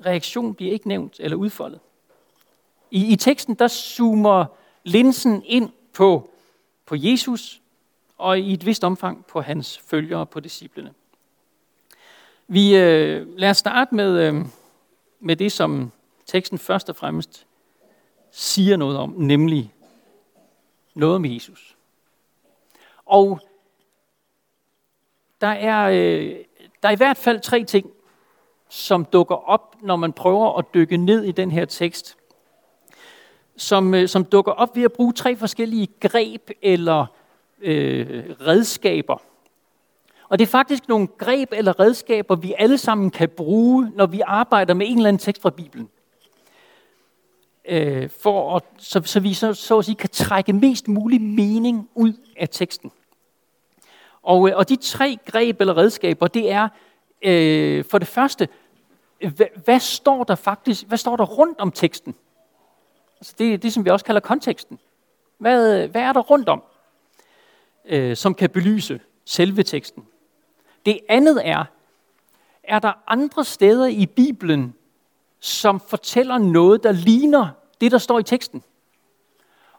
reaktion 0.05 0.55
bliver 0.55 0.71
ikke 0.71 0.87
nævnt 0.87 1.15
eller 1.19 1.37
udfoldet. 1.37 1.79
I, 2.91 3.13
i 3.13 3.15
teksten 3.15 3.55
der 3.55 3.67
zoomer 3.67 4.45
linsen 4.83 5.43
ind 5.45 5.69
på, 5.93 6.29
på 6.85 6.95
Jesus, 6.97 7.61
og 8.17 8.39
i 8.39 8.53
et 8.53 8.65
vist 8.65 8.83
omfang 8.83 9.25
på 9.25 9.41
hans 9.41 9.77
følgere, 9.77 10.25
på 10.25 10.39
disciplene. 10.39 10.93
Vi 12.47 12.75
øh, 12.75 13.27
lad 13.37 13.49
os 13.49 13.57
starte 13.57 13.95
med, 13.95 14.19
øh, 14.19 14.45
med 15.19 15.35
det, 15.35 15.51
som 15.51 15.91
teksten 16.25 16.57
først 16.57 16.89
og 16.89 16.95
fremmest 16.95 17.47
siger 18.31 18.77
noget 18.77 18.97
om, 18.97 19.13
nemlig 19.17 19.73
noget 20.95 21.15
om 21.15 21.25
Jesus. 21.25 21.77
Og 23.05 23.39
der 25.41 25.47
er, 25.47 25.89
øh, 25.89 26.35
der 26.83 26.89
er 26.89 26.93
i 26.93 26.95
hvert 26.95 27.17
fald 27.17 27.39
tre 27.39 27.63
ting, 27.63 27.91
som 28.69 29.05
dukker 29.05 29.35
op, 29.35 29.75
når 29.81 29.95
man 29.95 30.13
prøver 30.13 30.57
at 30.57 30.65
dykke 30.73 30.97
ned 30.97 31.23
i 31.23 31.31
den 31.31 31.51
her 31.51 31.65
tekst, 31.65 32.17
som, 33.57 33.93
øh, 33.93 34.07
som 34.07 34.25
dukker 34.25 34.51
op 34.51 34.75
ved 34.75 34.83
at 34.83 34.93
bruge 34.93 35.13
tre 35.13 35.35
forskellige 35.35 35.87
greb 35.99 36.49
eller 36.61 37.05
øh, 37.59 38.35
redskaber. 38.41 39.21
Og 40.29 40.39
det 40.39 40.45
er 40.45 40.49
faktisk 40.49 40.87
nogle 40.87 41.07
greb 41.07 41.49
eller 41.51 41.79
redskaber, 41.79 42.35
vi 42.35 42.53
alle 42.57 42.77
sammen 42.77 43.11
kan 43.11 43.29
bruge, 43.29 43.91
når 43.95 44.05
vi 44.05 44.21
arbejder 44.25 44.73
med 44.73 44.87
en 44.87 44.97
eller 44.97 45.07
anden 45.07 45.19
tekst 45.19 45.41
fra 45.41 45.49
Bibelen. 45.49 45.89
Øh, 47.69 48.09
for 48.09 48.55
at, 48.55 48.63
så, 48.77 49.01
så 49.05 49.19
vi 49.19 49.33
så, 49.33 49.53
så 49.53 49.77
at 49.77 49.85
sige 49.85 49.95
kan 49.95 50.09
trække 50.09 50.53
mest 50.53 50.87
mulig 50.87 51.21
mening 51.21 51.89
ud 51.95 52.13
af 52.37 52.49
teksten. 52.49 52.91
Og, 54.21 54.49
øh, 54.49 54.57
og 54.57 54.69
de 54.69 54.75
tre 54.75 55.17
greb 55.25 55.61
eller 55.61 55.77
redskaber, 55.77 56.27
det 56.27 56.51
er 56.51 56.69
øh, 57.21 57.85
for 57.85 57.97
det 57.97 58.07
første, 58.07 58.47
hvad, 59.19 59.63
hvad 59.63 59.79
står 59.79 60.23
der 60.23 60.35
faktisk, 60.35 60.87
hvad 60.87 60.97
står 60.97 61.15
der 61.15 61.25
rundt 61.25 61.59
om 61.59 61.71
teksten? 61.71 62.15
Altså 63.19 63.35
det 63.37 63.53
er 63.53 63.57
det, 63.57 63.73
som 63.73 63.85
vi 63.85 63.89
også 63.89 64.05
kalder 64.05 64.21
konteksten. 64.21 64.79
Hvad, 65.37 65.87
hvad 65.87 66.01
er 66.01 66.13
der 66.13 66.21
rundt 66.21 66.49
om, 66.49 66.63
øh, 67.85 68.15
som 68.15 68.33
kan 68.33 68.49
belyse 68.49 68.99
selve 69.25 69.63
teksten? 69.63 70.05
Det 70.87 70.99
andet 71.09 71.41
er, 71.47 71.65
er 72.63 72.79
der 72.79 72.93
andre 73.07 73.45
steder 73.45 73.85
i 73.85 74.05
Bibelen, 74.05 74.73
som 75.39 75.79
fortæller 75.79 76.37
noget, 76.37 76.83
der 76.83 76.91
ligner 76.91 77.49
det, 77.81 77.91
der 77.91 77.97
står 77.97 78.19
i 78.19 78.23
teksten? 78.23 78.63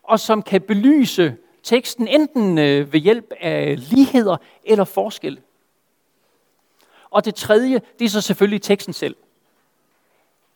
Og 0.02 0.20
som 0.20 0.42
kan 0.42 0.62
belyse 0.62 1.36
teksten 1.62 2.08
enten 2.08 2.58
øh, 2.58 2.92
ved 2.92 3.00
hjælp 3.00 3.32
af 3.40 3.90
ligheder 3.90 4.36
eller 4.64 4.84
forskelle. 4.84 5.42
Og 7.10 7.24
det 7.24 7.34
tredje, 7.34 7.80
det 7.98 8.04
er 8.04 8.08
så 8.08 8.20
selvfølgelig 8.20 8.62
teksten 8.62 8.92
selv. 8.92 9.16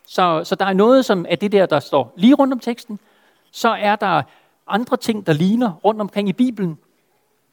Så, 0.07 0.45
så 0.45 0.55
der 0.55 0.65
er 0.65 0.73
noget, 0.73 1.05
som 1.05 1.27
er 1.29 1.37
det 1.37 1.53
der, 1.53 1.67
der 1.67 1.81
står 1.81 2.13
lige 2.17 2.35
rundt 2.35 2.53
om 2.53 2.61
teksten. 2.61 2.99
Så 3.51 3.69
er 3.69 3.97
der 3.97 4.23
andre 4.67 4.97
ting, 4.97 5.27
der 5.27 5.33
ligner 5.33 5.73
rundt 5.85 6.01
omkring 6.01 6.29
i 6.29 6.33
Bibelen. 6.33 6.79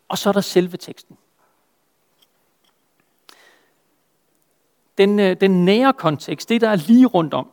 Og 0.08 0.18
så 0.18 0.30
er 0.30 0.34
der 0.34 0.42
selve 0.42 0.78
teksten. 0.78 1.18
Den, 5.00 5.20
øh, 5.20 5.36
den 5.42 5.66
nære 5.66 5.94
kontekst, 5.94 6.50
det 6.50 6.62
der 6.62 6.70
er 6.70 6.76
lige 6.76 7.06
rundt 7.06 7.34
om, 7.34 7.52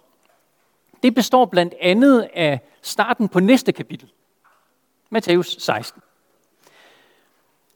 det 1.03 1.15
består 1.15 1.45
blandt 1.45 1.75
andet 1.81 2.29
af 2.35 2.61
starten 2.83 3.29
på 3.29 3.41
næste 3.41 3.73
kapitel. 3.73 4.13
Matthæus 5.11 5.57
16. 5.59 6.03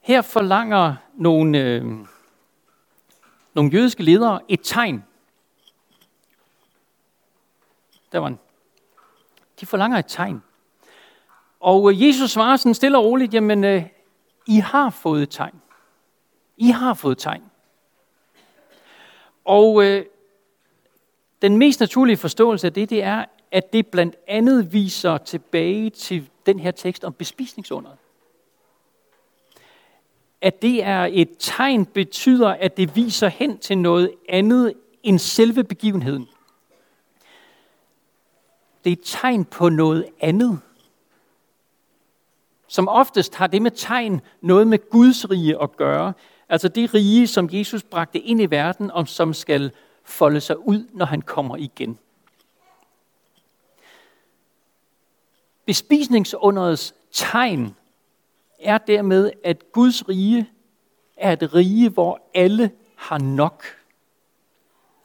Her 0.01 0.23
forlanger 0.23 0.95
nogle, 1.15 1.59
øh, 1.59 1.85
nogle 3.55 3.71
jødiske 3.71 4.03
ledere 4.03 4.41
et 4.49 4.61
tegn. 4.63 5.05
Der 8.13 8.19
var 8.19 8.29
en. 8.29 8.39
De 9.61 9.67
forlanger 9.67 9.99
et 9.99 10.07
tegn. 10.09 10.43
Og 11.61 11.91
øh, 11.91 12.03
Jesus 12.03 12.31
svarer 12.31 12.57
sådan 12.57 12.75
stille 12.75 12.99
og 12.99 13.05
roligt, 13.05 13.35
jamen, 13.35 13.65
øh, 13.65 13.87
I 14.47 14.57
har 14.57 14.91
fået 14.91 15.23
et 15.23 15.31
tegn. 15.31 15.63
I 16.57 16.71
har 16.71 16.95
fået 16.95 17.19
tegn. 17.19 17.50
Og 19.51 19.85
øh, 19.85 20.05
den 21.43 21.57
mest 21.57 21.81
naturlige 21.81 22.17
forståelse 22.17 22.67
af 22.67 22.73
det, 22.73 22.91
det 22.91 23.03
er, 23.03 23.25
at 23.51 23.73
det 23.73 23.87
blandt 23.87 24.17
andet 24.29 24.73
viser 24.73 25.19
tilbage 25.19 25.91
til 25.91 26.31
den 26.47 26.59
her 26.59 26.71
tekst 26.71 27.05
om 27.05 27.13
bespisningsunderet. 27.13 27.97
At 30.41 30.63
det 30.63 30.85
er 30.85 31.09
et 31.13 31.29
tegn 31.39 31.87
betyder, 31.87 32.49
at 32.49 32.77
det 32.77 32.97
viser 32.97 33.29
hen 33.29 33.59
til 33.59 33.79
noget 33.79 34.13
andet 34.29 34.75
end 35.03 35.19
selve 35.19 35.65
begivenheden. 35.65 36.29
Det 38.85 38.91
er 38.91 38.93
et 38.93 39.05
tegn 39.05 39.45
på 39.45 39.69
noget 39.69 40.07
andet. 40.21 40.61
Som 42.67 42.89
oftest 42.89 43.35
har 43.35 43.47
det 43.47 43.63
med 43.63 43.71
tegn 43.71 44.21
noget 44.41 44.67
med 44.67 44.91
Guds 44.91 45.31
rige 45.31 45.63
at 45.63 45.77
gøre. 45.77 46.13
Altså 46.51 46.69
det 46.69 46.95
rige, 46.95 47.27
som 47.27 47.49
Jesus 47.53 47.83
bragte 47.83 48.19
ind 48.19 48.41
i 48.41 48.47
verden, 48.47 48.91
og 48.91 49.09
som 49.09 49.35
skal 49.35 49.73
folde 50.05 50.41
sig 50.41 50.69
ud, 50.69 50.89
når 50.93 51.07
han 51.07 51.23
kommer 51.23 51.57
igen. 51.57 51.99
Bespisningsunderets 55.65 56.95
tegn 57.13 57.77
er 58.59 58.79
dermed, 58.79 59.31
at 59.45 59.73
Guds 59.73 60.09
rige 60.09 60.51
er 61.17 61.33
et 61.33 61.55
rige, 61.55 61.89
hvor 61.89 62.21
alle 62.35 62.71
har 62.97 63.19
nok. 63.19 63.65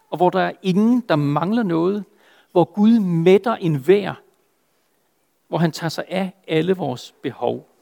Og 0.10 0.18
hvor 0.18 0.30
der 0.30 0.40
er 0.42 0.54
ingen, 0.62 1.02
der 1.10 1.16
mangler 1.16 1.64
noget. 1.64 2.06
Hvor 2.52 2.64
Gud 2.64 3.00
mætter 3.00 3.56
en 3.56 3.88
vær. 3.88 4.22
Hvor 5.48 5.58
han 5.58 5.72
tager 5.72 5.90
sig 5.90 6.06
af 6.08 6.34
alle 6.48 6.74
vores 6.74 7.16
behov. 7.22 7.75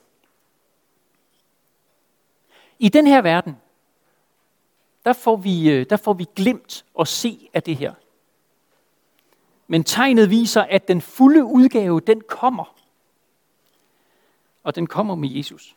I 2.83 2.89
den 2.89 3.07
her 3.07 3.21
verden, 3.21 3.57
der 5.05 5.13
får 5.13 5.35
vi, 5.35 5.71
øh, 5.71 5.85
der 5.89 5.97
får 5.97 6.13
vi 6.13 6.25
glemt 6.35 6.85
at 6.99 7.07
se 7.07 7.49
af 7.53 7.63
det 7.63 7.77
her. 7.77 7.93
Men 9.67 9.83
tegnet 9.83 10.29
viser, 10.29 10.61
at 10.61 10.87
den 10.87 11.01
fulde 11.01 11.43
udgave, 11.43 11.99
den 11.99 12.21
kommer. 12.27 12.75
Og 14.63 14.75
den 14.75 14.87
kommer 14.87 15.15
med 15.15 15.29
Jesus. 15.29 15.75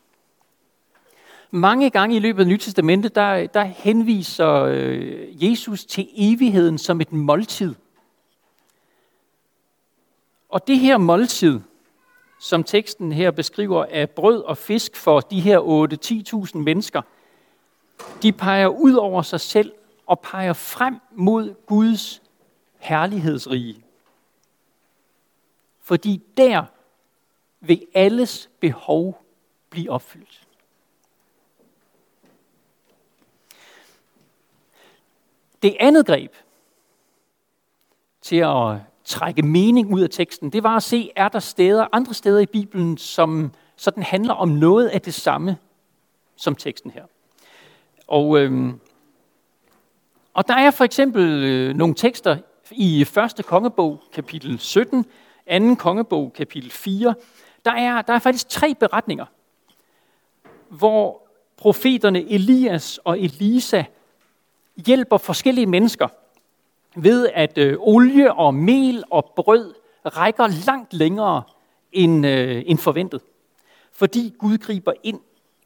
Mange 1.51 1.89
gange 1.89 2.15
i 2.15 2.19
løbet 2.19 2.41
af 2.41 2.47
Nyt 2.47 2.59
Testamentet, 2.59 3.15
der, 3.15 3.47
der 3.47 3.63
henviser 3.63 4.53
øh, 4.53 5.43
Jesus 5.43 5.85
til 5.85 6.07
evigheden 6.15 6.77
som 6.77 7.01
et 7.01 7.13
måltid. 7.13 7.75
Og 10.49 10.67
det 10.67 10.79
her 10.79 10.97
måltid, 10.97 11.59
som 12.39 12.63
teksten 12.63 13.11
her 13.11 13.31
beskriver 13.31 13.85
af 13.85 14.09
brød 14.09 14.43
og 14.43 14.57
fisk 14.57 14.95
for 14.95 15.19
de 15.19 15.39
her 15.39 15.59
8-10.000 16.53 16.57
mennesker, 16.57 17.01
de 18.21 18.31
peger 18.31 18.67
ud 18.67 18.93
over 18.93 19.21
sig 19.21 19.39
selv 19.39 19.73
og 20.05 20.19
peger 20.19 20.53
frem 20.53 20.99
mod 21.11 21.53
Guds 21.65 22.21
herlighedsrige. 22.77 23.83
Fordi 25.81 26.23
der 26.37 26.65
vil 27.59 27.87
alles 27.93 28.49
behov 28.59 29.25
blive 29.69 29.91
opfyldt. 29.91 30.47
Det 35.61 35.77
andet 35.79 36.05
greb 36.05 36.33
til 38.21 38.35
at 38.35 38.77
trække 39.07 39.41
mening 39.41 39.93
ud 39.93 40.01
af 40.01 40.09
teksten, 40.09 40.49
det 40.49 40.63
var 40.63 40.75
at 40.75 40.83
se, 40.83 41.11
er 41.15 41.29
der 41.29 41.39
steder, 41.39 41.87
andre 41.91 42.13
steder 42.13 42.39
i 42.39 42.45
Bibelen, 42.45 42.97
som 42.97 43.51
sådan 43.75 44.03
handler 44.03 44.33
om 44.33 44.49
noget 44.49 44.87
af 44.87 45.01
det 45.01 45.13
samme 45.13 45.57
som 46.35 46.55
teksten 46.55 46.91
her. 46.91 47.03
Og, 48.07 48.39
øh, 48.39 48.73
og 50.33 50.47
der 50.47 50.53
er 50.53 50.71
for 50.71 50.83
eksempel 50.83 51.43
øh, 51.43 51.75
nogle 51.75 51.95
tekster 51.95 52.37
i 52.71 53.01
1. 53.01 53.45
kongebog, 53.45 54.03
kapitel 54.13 54.59
17, 54.59 55.05
2. 55.51 55.75
kongebog, 55.75 56.33
kapitel 56.33 56.71
4. 56.71 57.15
Der 57.65 57.71
er, 57.71 58.01
der 58.01 58.13
er 58.13 58.19
faktisk 58.19 58.49
tre 58.49 58.75
beretninger, 58.79 59.25
hvor 60.69 61.21
profeterne 61.57 62.29
Elias 62.29 62.99
og 63.03 63.19
Elisa 63.19 63.83
hjælper 64.85 65.17
forskellige 65.17 65.65
mennesker 65.65 66.07
ved, 67.03 67.29
at 67.33 67.57
øh, 67.57 67.75
olie 67.79 68.33
og 68.33 68.53
mel 68.53 69.03
og 69.09 69.33
brød 69.35 69.73
rækker 70.05 70.47
langt 70.65 70.93
længere 70.93 71.43
end, 71.91 72.25
øh, 72.25 72.63
end 72.65 72.77
forventet. 72.77 73.21
Fordi 73.91 74.33
Gud 74.39 74.57
griber 74.57 74.93
ind 75.03 75.19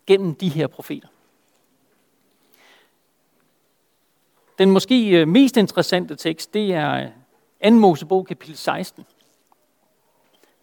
gennem 0.07 0.35
de 0.35 0.50
her 0.50 0.67
profeter. 0.67 1.07
Den 4.57 4.71
måske 4.71 5.09
øh, 5.09 5.27
mest 5.27 5.57
interessante 5.57 6.15
tekst, 6.15 6.53
det 6.53 6.73
er 6.73 7.11
øh, 7.63 7.71
2. 7.71 7.77
Mosebog 7.79 8.25
kapitel 8.25 8.57
16. 8.57 9.05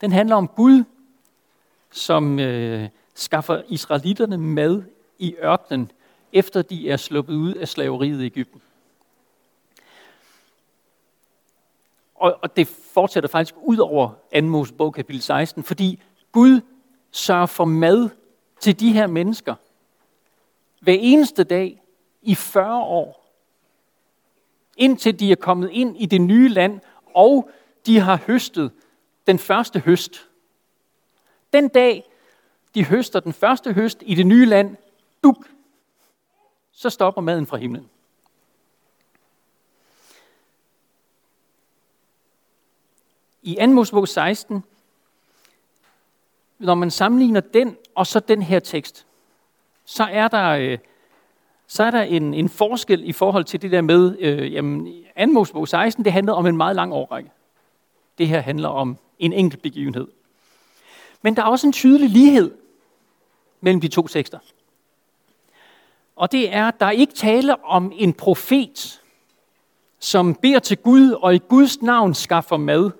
Den 0.00 0.12
handler 0.12 0.36
om 0.36 0.48
Gud, 0.48 0.84
som 1.90 2.38
øh, 2.38 2.88
skaffer 3.14 3.62
israelitterne 3.68 4.38
mad 4.38 4.82
i 5.18 5.34
ørkenen, 5.42 5.90
efter 6.32 6.62
de 6.62 6.90
er 6.90 6.96
sluppet 6.96 7.34
ud 7.34 7.54
af 7.54 7.68
slaveriet 7.68 8.22
i 8.22 8.26
Ægypten. 8.26 8.62
Og, 12.20 12.38
og 12.42 12.56
det 12.56 12.66
fortsætter 12.68 13.28
faktisk 13.28 13.54
ud 13.62 13.78
over 13.78 14.10
2. 14.34 14.42
Mosebog 14.42 14.94
kapitel 14.94 15.22
16, 15.22 15.62
fordi 15.62 16.02
Gud 16.32 16.60
sørger 17.10 17.46
for 17.46 17.64
mad 17.64 18.08
til 18.60 18.80
de 18.80 18.92
her 18.92 19.06
mennesker 19.06 19.54
hver 20.80 20.96
eneste 20.98 21.44
dag 21.44 21.82
i 22.22 22.34
40 22.34 22.82
år 22.82 23.28
indtil 24.78 25.20
de 25.20 25.32
er 25.32 25.36
kommet 25.36 25.70
ind 25.70 25.96
i 25.96 26.06
det 26.06 26.20
nye 26.20 26.48
land, 26.48 26.80
og 27.14 27.50
de 27.86 28.00
har 28.00 28.20
høstet 28.26 28.72
den 29.26 29.38
første 29.38 29.80
høst. 29.80 30.28
Den 31.52 31.68
dag, 31.68 32.04
de 32.74 32.84
høster 32.84 33.20
den 33.20 33.32
første 33.32 33.72
høst 33.72 34.02
i 34.06 34.14
det 34.14 34.26
nye 34.26 34.46
land, 34.46 34.76
duk, 35.24 35.48
så 36.72 36.90
stopper 36.90 37.22
maden 37.22 37.46
fra 37.46 37.56
himlen. 37.56 37.90
I 43.42 43.56
2. 43.60 43.66
Mosebog 43.66 44.08
16, 44.08 44.64
når 46.58 46.74
man 46.74 46.90
sammenligner 46.90 47.40
den 47.40 47.76
og 47.94 48.06
så 48.06 48.20
den 48.20 48.42
her 48.42 48.60
tekst, 48.60 49.06
så 49.84 50.04
er 50.04 50.28
der 50.28 50.48
øh, 50.48 50.78
så 51.70 51.84
er 51.84 51.90
der 51.90 52.02
en, 52.02 52.34
en 52.34 52.48
forskel 52.48 53.08
i 53.08 53.12
forhold 53.12 53.44
til 53.44 53.62
det 53.62 53.70
der 53.70 53.80
med, 53.80 54.16
øh, 54.18 54.52
jamen, 54.52 55.04
2. 55.18 55.26
Mosebog 55.26 55.68
16, 55.68 56.04
det 56.04 56.12
handlede 56.12 56.36
om 56.36 56.46
en 56.46 56.56
meget 56.56 56.76
lang 56.76 56.92
årrække. 56.92 57.30
Det 58.18 58.28
her 58.28 58.40
handler 58.40 58.68
om 58.68 58.96
en 59.18 59.32
enkelt 59.32 59.62
begivenhed. 59.62 60.08
Men 61.22 61.36
der 61.36 61.42
er 61.42 61.46
også 61.46 61.66
en 61.66 61.72
tydelig 61.72 62.10
lighed 62.10 62.54
mellem 63.60 63.80
de 63.80 63.88
to 63.88 64.06
tekster. 64.06 64.38
Og 66.16 66.32
det 66.32 66.54
er, 66.54 66.68
at 66.68 66.80
der 66.80 66.86
er 66.86 66.90
ikke 66.90 67.14
tale 67.14 67.64
om 67.64 67.92
en 67.94 68.12
profet, 68.12 69.00
som 69.98 70.34
beder 70.34 70.58
til 70.58 70.76
Gud 70.76 71.10
og 71.10 71.34
i 71.34 71.38
Guds 71.38 71.82
navn 71.82 72.14
skaffer 72.14 72.56
mad. 72.56 72.90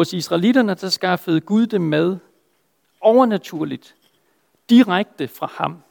Hos 0.00 0.12
israelitterne, 0.12 0.74
der 0.74 0.88
skaffede 0.88 1.40
Gud 1.40 1.66
dem 1.66 1.80
mad 1.80 2.18
overnaturligt 3.00 3.96
direkte 4.70 5.28
fra 5.28 5.46
ham. 5.46 5.82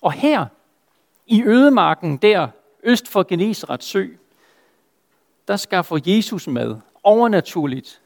Og 0.00 0.12
her 0.12 0.46
i 1.26 1.42
ødemarken 1.42 2.16
der 2.16 2.48
øst 2.82 3.08
for 3.08 3.22
Genesarets 3.22 3.86
sø, 3.86 4.08
der 5.48 5.56
skaffer 5.56 5.98
Jesus 6.06 6.46
mad 6.46 6.80
overnaturligt 7.02 8.02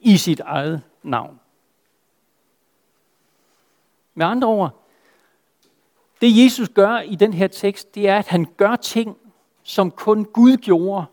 i 0.00 0.16
sit 0.16 0.40
eget 0.40 0.82
navn. 1.02 1.40
Med 4.14 4.26
andre 4.26 4.48
ord, 4.48 4.84
det 6.20 6.44
Jesus 6.44 6.68
gør 6.68 6.98
i 6.98 7.14
den 7.14 7.32
her 7.32 7.48
tekst, 7.48 7.94
det 7.94 8.08
er, 8.08 8.18
at 8.18 8.28
han 8.28 8.46
gør 8.56 8.76
ting, 8.76 9.16
som 9.62 9.90
kun 9.90 10.24
Gud 10.24 10.56
gjorde 10.56 11.06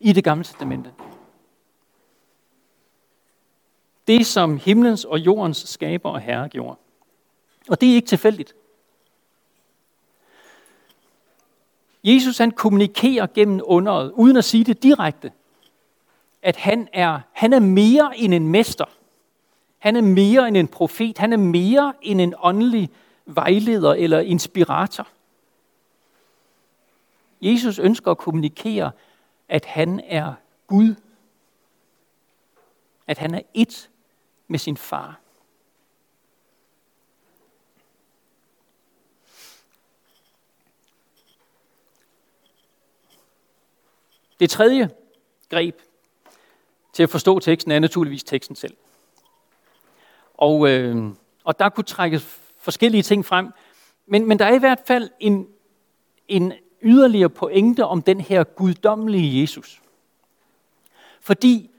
i 0.00 0.12
det 0.12 0.24
gamle 0.24 0.44
testamente. 0.44 0.92
Det, 4.06 4.26
som 4.26 4.56
himlens 4.56 5.04
og 5.04 5.18
jordens 5.18 5.68
skaber 5.68 6.10
og 6.10 6.20
herre 6.20 6.48
gjorde. 6.48 6.76
Og 7.68 7.80
det 7.80 7.90
er 7.90 7.94
ikke 7.94 8.08
tilfældigt. 8.08 8.54
Jesus 12.04 12.38
han 12.38 12.50
kommunikerer 12.50 13.26
gennem 13.34 13.60
underet, 13.64 14.12
uden 14.12 14.36
at 14.36 14.44
sige 14.44 14.64
det 14.64 14.82
direkte, 14.82 15.32
at 16.42 16.56
han 16.56 16.88
er, 16.92 17.20
han 17.32 17.52
er 17.52 17.58
mere 17.58 18.18
end 18.18 18.34
en 18.34 18.48
mester. 18.48 18.84
Han 19.78 19.96
er 19.96 20.00
mere 20.00 20.48
end 20.48 20.56
en 20.56 20.68
profet. 20.68 21.18
Han 21.18 21.32
er 21.32 21.36
mere 21.36 21.92
end 22.02 22.20
en 22.20 22.34
åndelig 22.38 22.90
vejleder 23.26 23.94
eller 23.94 24.20
inspirator. 24.20 25.08
Jesus 27.40 27.78
ønsker 27.78 28.10
at 28.10 28.18
kommunikere, 28.18 28.90
at 29.48 29.64
han 29.64 30.00
er 30.00 30.34
Gud. 30.66 30.94
At 33.06 33.18
han 33.18 33.34
er 33.34 33.42
et 33.54 33.90
med 34.48 34.58
sin 34.58 34.76
far. 34.76 35.20
Det 44.40 44.50
tredje 44.50 44.90
greb 45.48 45.80
til 46.92 47.02
at 47.02 47.10
forstå 47.10 47.38
teksten 47.38 47.72
er 47.72 47.78
naturligvis 47.78 48.24
teksten 48.24 48.56
selv. 48.56 48.76
Og, 50.34 50.68
øh, 50.68 51.12
og 51.44 51.58
der 51.58 51.68
kunne 51.68 51.84
trækkes 51.84 52.22
forskellige 52.58 53.02
ting 53.02 53.26
frem, 53.26 53.50
men, 54.06 54.28
men 54.28 54.38
der 54.38 54.44
er 54.44 54.54
i 54.54 54.58
hvert 54.58 54.80
fald 54.86 55.10
en, 55.20 55.48
en 56.28 56.52
yderligere 56.82 57.28
pointe 57.28 57.86
om 57.86 58.02
den 58.02 58.20
her 58.20 58.44
guddommelige 58.44 59.40
Jesus. 59.40 59.82
Fordi 61.20 61.70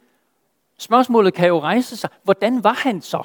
spørgsmålet 0.77 1.33
kan 1.33 1.47
jo 1.47 1.59
rejse 1.59 1.97
sig, 1.97 2.09
hvordan 2.23 2.63
var 2.63 2.73
han 2.73 3.01
så? 3.01 3.23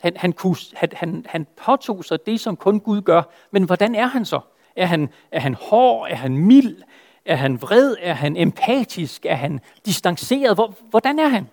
Han, 0.00 0.16
han, 0.16 0.32
kunne, 0.32 0.56
han, 0.74 1.26
han 1.28 1.46
påtog 1.56 2.04
sig 2.04 2.26
det, 2.26 2.40
som 2.40 2.56
kun 2.56 2.80
Gud 2.80 3.02
gør, 3.02 3.22
men 3.50 3.62
hvordan 3.62 3.94
er 3.94 4.06
han 4.06 4.24
så? 4.24 4.40
Er 4.76 4.86
han, 4.86 5.08
er 5.32 5.40
han 5.40 5.54
hård? 5.54 6.10
Er 6.10 6.14
han 6.14 6.36
mild? 6.36 6.82
Er 7.24 7.36
han 7.36 7.62
vred? 7.62 7.96
Er 8.00 8.14
han 8.14 8.36
empatisk? 8.36 9.26
Er 9.26 9.34
han 9.34 9.60
distanceret? 9.86 10.56
Hvor, 10.56 10.74
hvordan 10.90 11.18
er 11.18 11.28
han? 11.28 11.48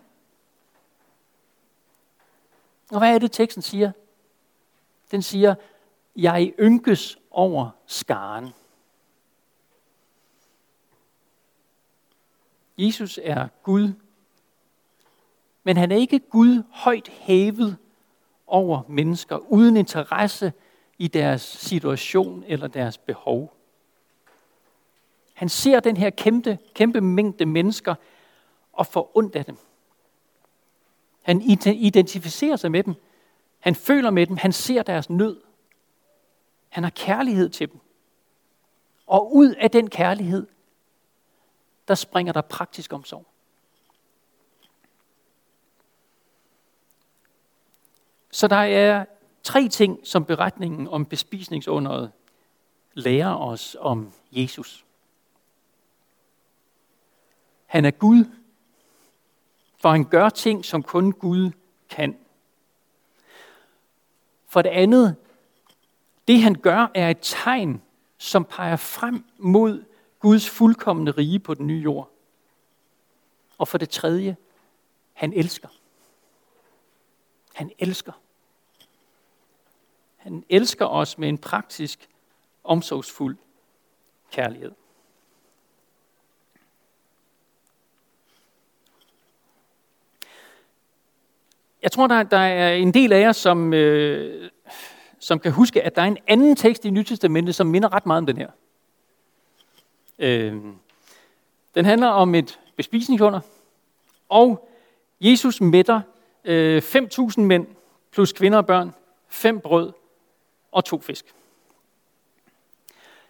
Og 2.91 2.97
hvad 2.97 3.15
er 3.15 3.19
det, 3.19 3.31
teksten 3.31 3.61
siger? 3.61 3.91
Den 5.11 5.21
siger, 5.21 5.55
jeg 6.15 6.53
ynkes 6.59 7.17
over 7.31 7.69
skaren. 7.85 8.49
Jesus 12.77 13.19
er 13.23 13.47
Gud, 13.63 13.93
men 15.63 15.77
han 15.77 15.91
er 15.91 15.95
ikke 15.95 16.19
Gud 16.19 16.63
højt 16.71 17.07
hævet 17.07 17.77
over 18.47 18.81
mennesker, 18.87 19.37
uden 19.37 19.77
interesse 19.77 20.53
i 20.97 21.07
deres 21.07 21.41
situation 21.41 22.43
eller 22.47 22.67
deres 22.67 22.97
behov. 22.97 23.53
Han 25.33 25.49
ser 25.49 25.79
den 25.79 25.97
her 25.97 26.09
kæmpe, 26.09 26.57
kæmpe 26.73 27.01
mængde 27.01 27.45
mennesker 27.45 27.95
og 28.73 28.85
får 28.85 29.11
ondt 29.15 29.35
af 29.35 29.45
dem. 29.45 29.57
Han 31.21 31.41
identificerer 31.65 32.55
sig 32.55 32.71
med 32.71 32.83
dem. 32.83 32.93
Han 33.59 33.75
føler 33.75 34.09
med 34.09 34.27
dem. 34.27 34.37
Han 34.37 34.51
ser 34.51 34.83
deres 34.83 35.09
nød. 35.09 35.41
Han 36.75 36.83
har 36.83 36.91
kærlighed 36.91 37.49
til 37.49 37.71
dem. 37.71 37.79
Og 39.07 39.35
ud 39.35 39.55
af 39.55 39.71
den 39.71 39.89
kærlighed, 39.89 40.47
der 41.87 41.95
springer 41.95 42.33
der 42.33 42.41
praktisk 42.41 42.93
omsorg. 42.93 43.25
Så 48.31 48.47
der 48.47 48.55
er 48.55 49.05
tre 49.43 49.67
ting, 49.67 50.07
som 50.07 50.25
beretningen 50.25 50.87
om 50.87 51.05
bespisningsunderet 51.05 52.11
lærer 52.93 53.35
os 53.35 53.77
om 53.79 54.13
Jesus. 54.31 54.85
Han 57.65 57.85
er 57.85 57.91
Gud, 57.91 58.25
for 59.77 59.89
han 59.89 60.05
gør 60.05 60.29
ting, 60.29 60.65
som 60.65 60.83
kun 60.83 61.11
Gud 61.11 61.51
kan. 61.89 62.19
For 64.47 64.61
det 64.61 64.69
andet, 64.69 65.15
det 66.27 66.41
han 66.41 66.55
gør 66.55 66.87
er 66.93 67.09
et 67.09 67.19
tegn, 67.21 67.81
som 68.17 68.45
peger 68.45 68.75
frem 68.75 69.25
mod 69.37 69.83
Guds 70.19 70.49
fuldkommende 70.49 71.11
rige 71.11 71.39
på 71.39 71.53
den 71.53 71.67
nye 71.67 71.81
jord. 71.81 72.11
Og 73.57 73.67
for 73.67 73.77
det 73.77 73.89
tredje, 73.89 74.37
han 75.13 75.33
elsker. 75.33 75.67
Han 77.53 77.71
elsker. 77.79 78.11
Han 80.17 80.43
elsker 80.49 80.85
os 80.85 81.17
med 81.17 81.29
en 81.29 81.37
praktisk, 81.37 82.09
omsorgsfuld 82.63 83.37
kærlighed. 84.31 84.71
Jeg 91.81 91.91
tror, 91.91 92.07
der, 92.07 92.23
der 92.23 92.37
er 92.37 92.73
en 92.73 92.93
del 92.93 93.13
af 93.13 93.19
jer, 93.19 93.31
som, 93.31 93.73
øh, 93.73 94.51
som 95.25 95.39
kan 95.39 95.51
huske, 95.51 95.81
at 95.81 95.95
der 95.95 96.01
er 96.01 96.05
en 96.05 96.17
anden 96.27 96.55
tekst 96.55 96.85
i 96.85 96.89
Nytestamentet, 96.89 97.55
som 97.55 97.67
minder 97.67 97.93
ret 97.93 98.05
meget 98.05 98.17
om 98.17 98.25
den 98.25 98.37
her. 98.37 98.49
Øh, 100.19 100.63
den 101.75 101.85
handler 101.85 102.07
om 102.07 102.35
et 102.35 102.59
bespisningsunder, 102.75 103.39
og 104.29 104.69
Jesus 105.21 105.61
mætter 105.61 106.01
øh, 106.43 106.77
5.000 106.77 107.41
mænd 107.41 107.67
plus 108.11 108.33
kvinder 108.33 108.57
og 108.57 108.65
børn, 108.65 108.93
fem 109.27 109.59
brød 109.59 109.93
og 110.71 110.85
to 110.85 111.01
fisk. 111.01 111.25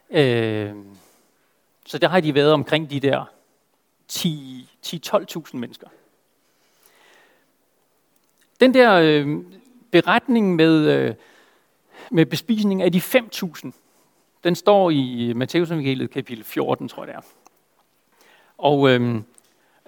Øh, 0.10 0.75
så 1.86 1.97
der 1.97 2.08
har 2.08 2.19
de 2.19 2.36
været 2.36 2.53
omkring 2.53 2.89
de 2.89 2.99
der 2.99 3.25
10-12.000 4.12 5.58
mennesker. 5.58 5.88
Den 8.60 8.73
der 8.73 8.93
øh, 8.93 9.38
beretning 9.91 10.55
med, 10.55 10.88
øh, 10.88 11.15
med 12.11 12.25
bespisning 12.25 12.81
af 12.81 12.91
de 12.91 12.99
5.000, 12.99 13.71
den 14.43 14.55
står 14.55 14.89
i 14.89 15.27
øh, 15.29 15.35
Matteus 15.35 15.71
evangeliet 15.71 16.11
kapitel 16.11 16.43
14, 16.43 16.87
tror 16.87 17.03
jeg 17.05 17.07
det 17.07 17.15
er. 17.15 17.21
Og 18.57 18.89
øh, 18.89 19.21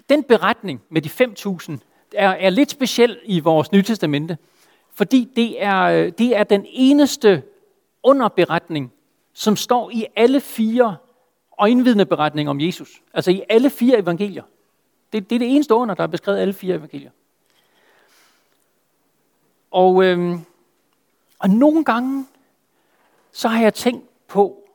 den 0.10 0.24
beretning 0.24 0.82
med 0.90 1.02
de 1.02 1.10
5.000 1.10 1.78
er, 2.14 2.30
er 2.30 2.50
lidt 2.50 2.72
speciel 2.72 3.20
i 3.26 3.40
vores 3.40 3.72
Nye 3.72 3.84
Testamente, 3.84 4.38
fordi 4.94 5.30
det 5.36 5.64
er, 5.64 5.82
øh, 5.82 6.12
det 6.18 6.38
er 6.38 6.44
den 6.44 6.66
eneste 6.70 7.44
underberetning, 8.04 8.94
som 9.34 9.56
står 9.56 9.90
i 9.90 10.06
alle 10.16 10.42
fire 10.42 10.98
øjenvidende 11.58 12.06
beretninger 12.06 12.50
om 12.50 12.62
Jesus. 12.62 13.02
Altså 13.14 13.32
i 13.32 13.44
alle 13.50 13.70
fire 13.70 14.00
evangelier. 14.00 14.44
Det, 15.14 15.30
det 15.30 15.36
er 15.36 15.40
det 15.40 15.56
eneste 15.56 15.74
under, 15.74 15.96
der 15.96 16.04
er 16.04 16.08
beskrevet 16.08 16.40
alle 16.40 16.54
fire 16.54 16.76
evangelier. 16.76 17.12
Og, 19.72 20.04
øh, 20.04 20.40
og 21.40 21.50
nogle 21.50 21.84
gange, 21.84 22.26
så 23.32 23.48
har 23.48 23.62
jeg 23.62 23.74
tænkt 23.74 24.28
på, 24.28 24.70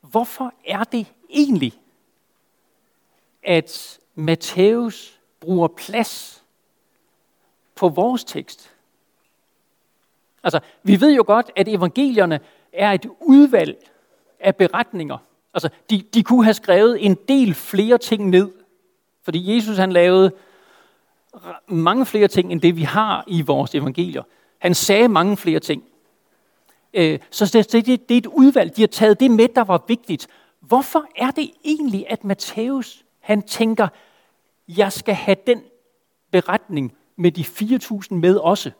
hvorfor 0.00 0.54
er 0.66 0.84
det 0.84 1.06
egentlig, 1.30 1.72
at 3.42 3.98
Matthæus 4.14 5.20
bruger 5.40 5.68
plads 5.68 6.42
på 7.74 7.88
vores 7.88 8.24
tekst? 8.24 8.74
Altså, 10.42 10.60
vi 10.82 11.00
ved 11.00 11.14
jo 11.14 11.24
godt, 11.26 11.50
at 11.56 11.68
evangelierne 11.68 12.40
er 12.72 12.92
et 12.92 13.06
udvalg 13.20 13.90
af 14.40 14.56
beretninger. 14.56 15.18
Altså, 15.54 15.68
de, 15.90 16.02
de 16.14 16.22
kunne 16.22 16.44
have 16.44 16.54
skrevet 16.54 17.06
en 17.06 17.14
del 17.28 17.54
flere 17.54 17.98
ting 17.98 18.28
ned, 18.28 18.52
fordi 19.22 19.56
Jesus 19.56 19.76
han 19.76 19.92
lavede 19.92 20.32
mange 21.66 22.06
flere 22.06 22.28
ting, 22.28 22.52
end 22.52 22.60
det 22.60 22.76
vi 22.76 22.82
har 22.82 23.24
i 23.26 23.42
vores 23.42 23.74
evangelier. 23.74 24.22
Han 24.58 24.74
sagde 24.74 25.08
mange 25.08 25.36
flere 25.36 25.60
ting. 25.60 25.84
Øh, 26.94 27.18
så 27.30 27.50
det, 27.52 27.72
det, 27.72 28.08
det 28.08 28.14
er 28.14 28.18
et 28.18 28.26
udvalg. 28.26 28.76
De 28.76 28.82
har 28.82 28.86
taget 28.86 29.20
det 29.20 29.30
med, 29.30 29.48
der 29.48 29.64
var 29.64 29.84
vigtigt. 29.88 30.28
Hvorfor 30.60 31.06
er 31.16 31.30
det 31.30 31.50
egentlig, 31.64 32.06
at 32.10 32.24
Matthæus 32.24 33.04
han 33.20 33.42
tænker, 33.42 33.88
jeg 34.68 34.92
skal 34.92 35.14
have 35.14 35.36
den 35.46 35.62
beretning 36.30 36.96
med 37.16 37.32
de 37.32 37.42
4.000 37.42 38.14
med 38.14 38.36
også? 38.36 38.70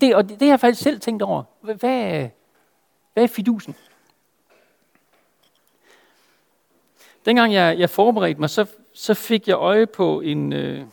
Det, 0.00 0.14
og 0.14 0.28
det, 0.28 0.40
det 0.40 0.48
har 0.48 0.52
jeg 0.52 0.60
faktisk 0.60 0.82
selv 0.82 1.00
tænkt 1.00 1.22
over. 1.22 1.42
Hvad, 1.60 1.74
hvad 3.12 3.22
er 3.22 3.26
fidusen? 3.26 3.74
Dengang 7.24 7.52
jeg, 7.52 7.78
jeg 7.78 7.90
forberedte 7.90 8.40
mig, 8.40 8.50
så, 8.50 8.66
så 8.92 9.14
fik 9.14 9.48
jeg 9.48 9.56
øje 9.56 9.86
på 9.86 10.20
en, 10.20 10.52
øh, 10.52 10.86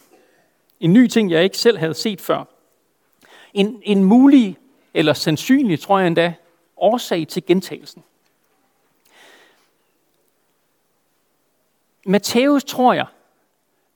en 0.79 0.93
ny 0.93 1.07
ting, 1.07 1.31
jeg 1.31 1.43
ikke 1.43 1.57
selv 1.57 1.77
havde 1.77 1.93
set 1.93 2.21
før. 2.21 2.43
En, 3.53 3.81
en 3.83 4.03
mulig, 4.03 4.57
eller 4.95 5.13
sandsynlig, 5.13 5.79
tror 5.79 5.99
jeg 5.99 6.07
endda, 6.07 6.33
årsag 6.77 7.27
til 7.27 7.45
gentagelsen. 7.45 8.03
Matthæus, 12.05 12.63
tror 12.63 12.93
jeg, 12.93 13.05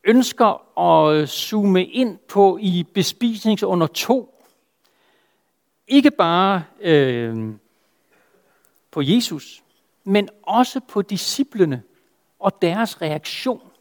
ønsker 0.04 0.80
at 0.80 1.30
zoome 1.30 1.86
ind 1.86 2.18
på 2.18 2.58
i 2.62 2.86
bespisningsunder 2.94 3.88
to. 3.88 4.46
Ikke 5.88 6.12
bare 6.12 6.64
øh, 6.80 7.54
på 8.92 9.02
Jesus, 9.02 9.64
men 10.04 10.30
også 10.44 10.80
på 10.80 11.02
disciplene 11.02 11.84
og 12.40 12.62
deres 12.62 13.02
reaktion. 13.02 13.72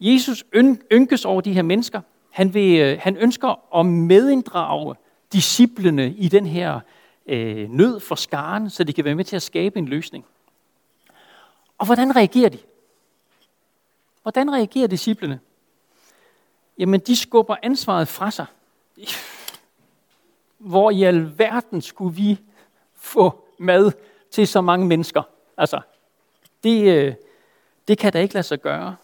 Jesus 0.00 0.44
ynkes 0.92 1.24
over 1.24 1.40
de 1.40 1.52
her 1.52 1.62
mennesker. 1.62 2.00
Han, 2.34 2.54
vil, 2.54 2.80
øh, 2.80 2.98
han 3.00 3.16
ønsker 3.16 3.76
at 3.78 3.86
medinddrage 3.86 4.94
disciplene 5.32 6.14
i 6.14 6.28
den 6.28 6.46
her 6.46 6.80
øh, 7.26 7.70
nød 7.70 8.00
for 8.00 8.14
skaren, 8.14 8.70
så 8.70 8.84
de 8.84 8.92
kan 8.92 9.04
være 9.04 9.14
med 9.14 9.24
til 9.24 9.36
at 9.36 9.42
skabe 9.42 9.78
en 9.78 9.88
løsning. 9.88 10.24
Og 11.78 11.86
hvordan 11.86 12.16
reagerer 12.16 12.48
de? 12.48 12.58
Hvordan 14.22 14.52
reagerer 14.52 14.86
disciplene? 14.86 15.40
Jamen, 16.78 17.00
de 17.00 17.16
skubber 17.16 17.56
ansvaret 17.62 18.08
fra 18.08 18.30
sig. 18.30 18.46
Hvor 20.58 20.90
i 20.90 21.02
alverden 21.02 21.82
skulle 21.82 22.16
vi 22.16 22.40
få 22.94 23.48
mad 23.58 23.92
til 24.30 24.48
så 24.48 24.60
mange 24.60 24.86
mennesker? 24.86 25.22
Altså, 25.56 25.80
det, 26.64 26.96
øh, 26.96 27.14
det 27.88 27.98
kan 27.98 28.12
da 28.12 28.20
ikke 28.20 28.34
lade 28.34 28.46
sig 28.46 28.60
gøre. 28.60 28.96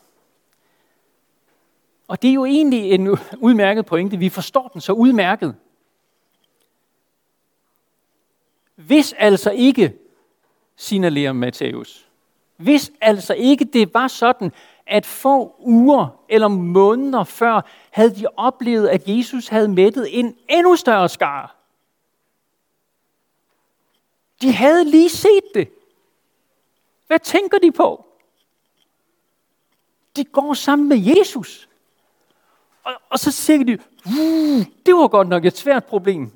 Og 2.11 2.23
det 2.23 2.31
er 2.31 2.35
jo 2.35 2.45
egentlig 2.45 2.93
en 2.93 3.09
udmærket 3.39 3.87
pointe. 3.87 4.17
Vi 4.17 4.29
forstår 4.29 4.69
den 4.69 4.81
så 4.81 4.93
udmærket. 4.93 5.57
Hvis 8.75 9.13
altså 9.13 9.51
ikke, 9.51 9.99
signalerer 10.77 11.33
Matthæus, 11.33 12.09
hvis 12.57 12.93
altså 13.01 13.35
ikke 13.35 13.65
det 13.65 13.95
var 13.95 14.09
sådan, 14.09 14.53
at 14.87 15.07
få 15.07 15.57
uger 15.59 16.25
eller 16.29 16.49
måneder 16.49 17.25
før 17.25 17.61
havde 17.91 18.17
de 18.17 18.27
oplevet, 18.37 18.89
at 18.89 19.03
Jesus 19.07 19.49
havde 19.49 19.69
mættet 19.69 20.19
en 20.19 20.37
endnu 20.49 20.77
større 20.77 21.09
skare. 21.09 21.49
De 24.43 24.53
havde 24.53 24.85
lige 24.85 25.11
set 25.11 25.55
det. 25.55 25.69
Hvad 27.07 27.19
tænker 27.19 27.59
de 27.59 27.73
på? 27.73 28.07
De 30.17 30.25
går 30.25 30.55
sammen 30.55 30.89
med 30.89 31.17
Jesus. 31.17 31.70
Og, 32.91 33.03
og 33.09 33.19
så 33.19 33.31
siger 33.31 33.65
de, 33.65 33.79
uh, 34.07 34.67
det 34.87 34.95
var 34.95 35.09
godt 35.09 35.29
nok 35.29 35.45
et 35.45 35.57
svært 35.57 35.85
problem. 35.85 36.33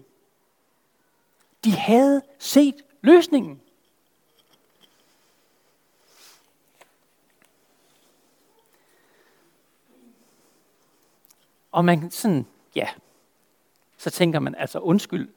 De 1.65 1.73
havde 1.73 2.23
set 2.39 2.75
løsningen. 3.03 3.61
Og 11.73 11.85
man 11.85 12.11
sådan, 12.11 12.47
ja, 12.75 12.89
så 13.97 14.11
tænker 14.11 14.39
man 14.39 14.55
altså, 14.55 14.79
undskyld, 14.79 15.29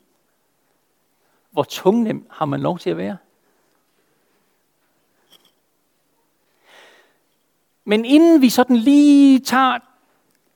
hvor 1.51 1.63
tungnem 1.63 2.27
har 2.29 2.45
man 2.45 2.61
lov 2.61 2.79
til 2.79 2.89
at 2.89 2.97
være? 2.97 3.17
Men 7.85 8.05
inden 8.05 8.41
vi 8.41 8.49
sådan 8.49 8.75
lige 8.75 9.39
tager, 9.39 9.79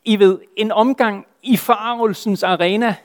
i 0.04 0.20
ved, 0.20 0.40
en 0.56 0.72
omgang 0.72 1.28
i 1.44 1.58
farvelsens 1.58 2.44
arena, 2.44 2.96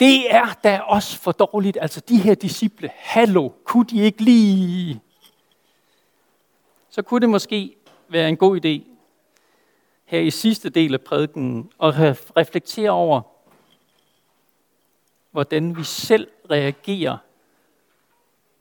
det 0.00 0.34
er 0.34 0.58
da 0.64 0.80
også 0.80 1.18
for 1.18 1.32
dårligt. 1.32 1.78
Altså 1.80 2.00
de 2.00 2.20
her 2.20 2.34
disciple, 2.34 2.90
hallo, 2.94 3.48
kunne 3.64 3.84
de 3.84 4.00
ikke 4.02 4.22
lige... 4.22 5.02
Så 6.90 7.02
kunne 7.02 7.20
det 7.20 7.28
måske 7.28 7.76
være 8.08 8.28
en 8.28 8.36
god 8.36 8.56
idé 8.64 8.90
her 10.04 10.20
i 10.20 10.30
sidste 10.30 10.70
del 10.70 10.94
af 10.94 11.00
prædiken 11.00 11.70
at 11.82 11.94
reflektere 12.36 12.90
over, 12.90 13.20
hvordan 15.30 15.76
vi 15.76 15.84
selv 15.84 16.28
reagerer 16.50 17.16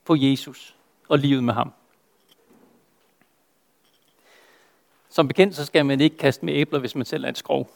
på 0.05 0.15
Jesus 0.15 0.75
og 1.09 1.19
livet 1.19 1.43
med 1.43 1.53
ham. 1.53 1.73
Som 5.15 5.27
bekendt, 5.27 5.55
så 5.55 5.65
skal 5.65 5.85
man 5.85 6.01
ikke 6.01 6.17
kaste 6.17 6.45
med 6.45 6.53
æbler, 6.53 6.79
hvis 6.79 6.95
man 6.95 7.05
selv 7.05 7.25
er 7.25 7.29
et 7.29 7.37
skrov. 7.37 7.69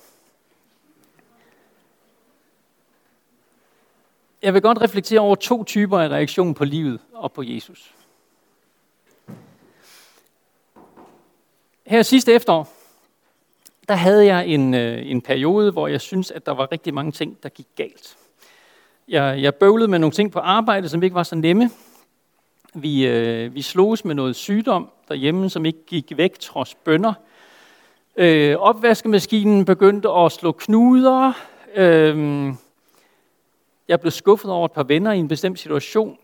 Jeg 4.41 4.54
vil 4.54 4.62
godt 4.62 4.82
reflektere 4.82 5.19
over 5.19 5.36
to 5.36 5.63
typer 5.63 5.99
af 5.99 6.10
reaktion 6.10 6.54
på 6.54 6.65
livet 6.65 6.99
og 7.13 7.32
på 7.32 7.43
Jesus. 7.43 7.93
Her 11.86 12.02
sidste 12.02 12.34
efterår, 12.34 12.73
der 13.88 13.95
havde 13.95 14.25
jeg 14.25 14.47
en, 14.47 14.73
øh, 14.73 15.12
en 15.12 15.21
periode, 15.21 15.71
hvor 15.71 15.88
jeg 15.88 16.02
synes, 16.02 16.32
at 16.32 16.45
der 16.45 16.52
var 16.52 16.71
rigtig 16.71 16.93
mange 16.93 17.12
ting, 17.12 17.43
der 17.43 17.49
gik 17.49 17.67
galt. 17.75 18.17
Jeg, 19.08 19.41
jeg 19.41 19.56
bøvlede 19.56 19.88
med 19.88 19.99
nogle 19.99 20.13
ting 20.13 20.32
på 20.32 20.39
arbejde, 20.39 20.89
som 20.89 21.04
ikke 21.04 21.15
var 21.15 21.23
så 21.23 21.36
nemme. 21.36 21.69
Vi, 22.73 23.08
øh, 23.08 23.56
vi 23.56 23.62
sloges 23.62 24.06
med 24.06 24.15
noget 24.15 24.36
sygdom 24.36 24.89
derhjemme, 25.08 25.49
som 25.49 25.65
ikke 25.65 25.86
gik 25.86 26.17
væk 26.17 26.39
trods 26.39 26.75
bønder. 26.75 27.13
Øh, 28.21 28.55
opvaskemaskinen 28.58 29.65
begyndte 29.65 30.10
at 30.10 30.32
slå 30.32 30.51
knuder. 30.51 31.34
Øh, 31.75 32.53
jeg 33.88 33.99
blev 33.99 34.12
skuffet 34.12 34.51
over 34.51 34.65
et 34.65 34.71
par 34.71 34.84
venner 34.84 35.12
i 35.12 35.19
en 35.19 35.27
bestemt 35.27 35.60
situation. 35.60 36.17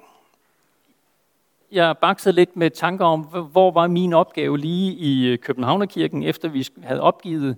Jeg 1.71 1.97
baksede 1.97 2.35
lidt 2.35 2.55
med 2.55 2.69
tanker 2.71 3.05
om, 3.05 3.21
hvor 3.51 3.71
var 3.71 3.87
min 3.87 4.13
opgave 4.13 4.57
lige 4.57 4.93
i 4.93 5.27
øh, 5.27 5.37
Københavnerkirken, 5.39 6.23
efter 6.23 6.49
vi 6.49 6.67
havde 6.83 7.01
opgivet 7.01 7.57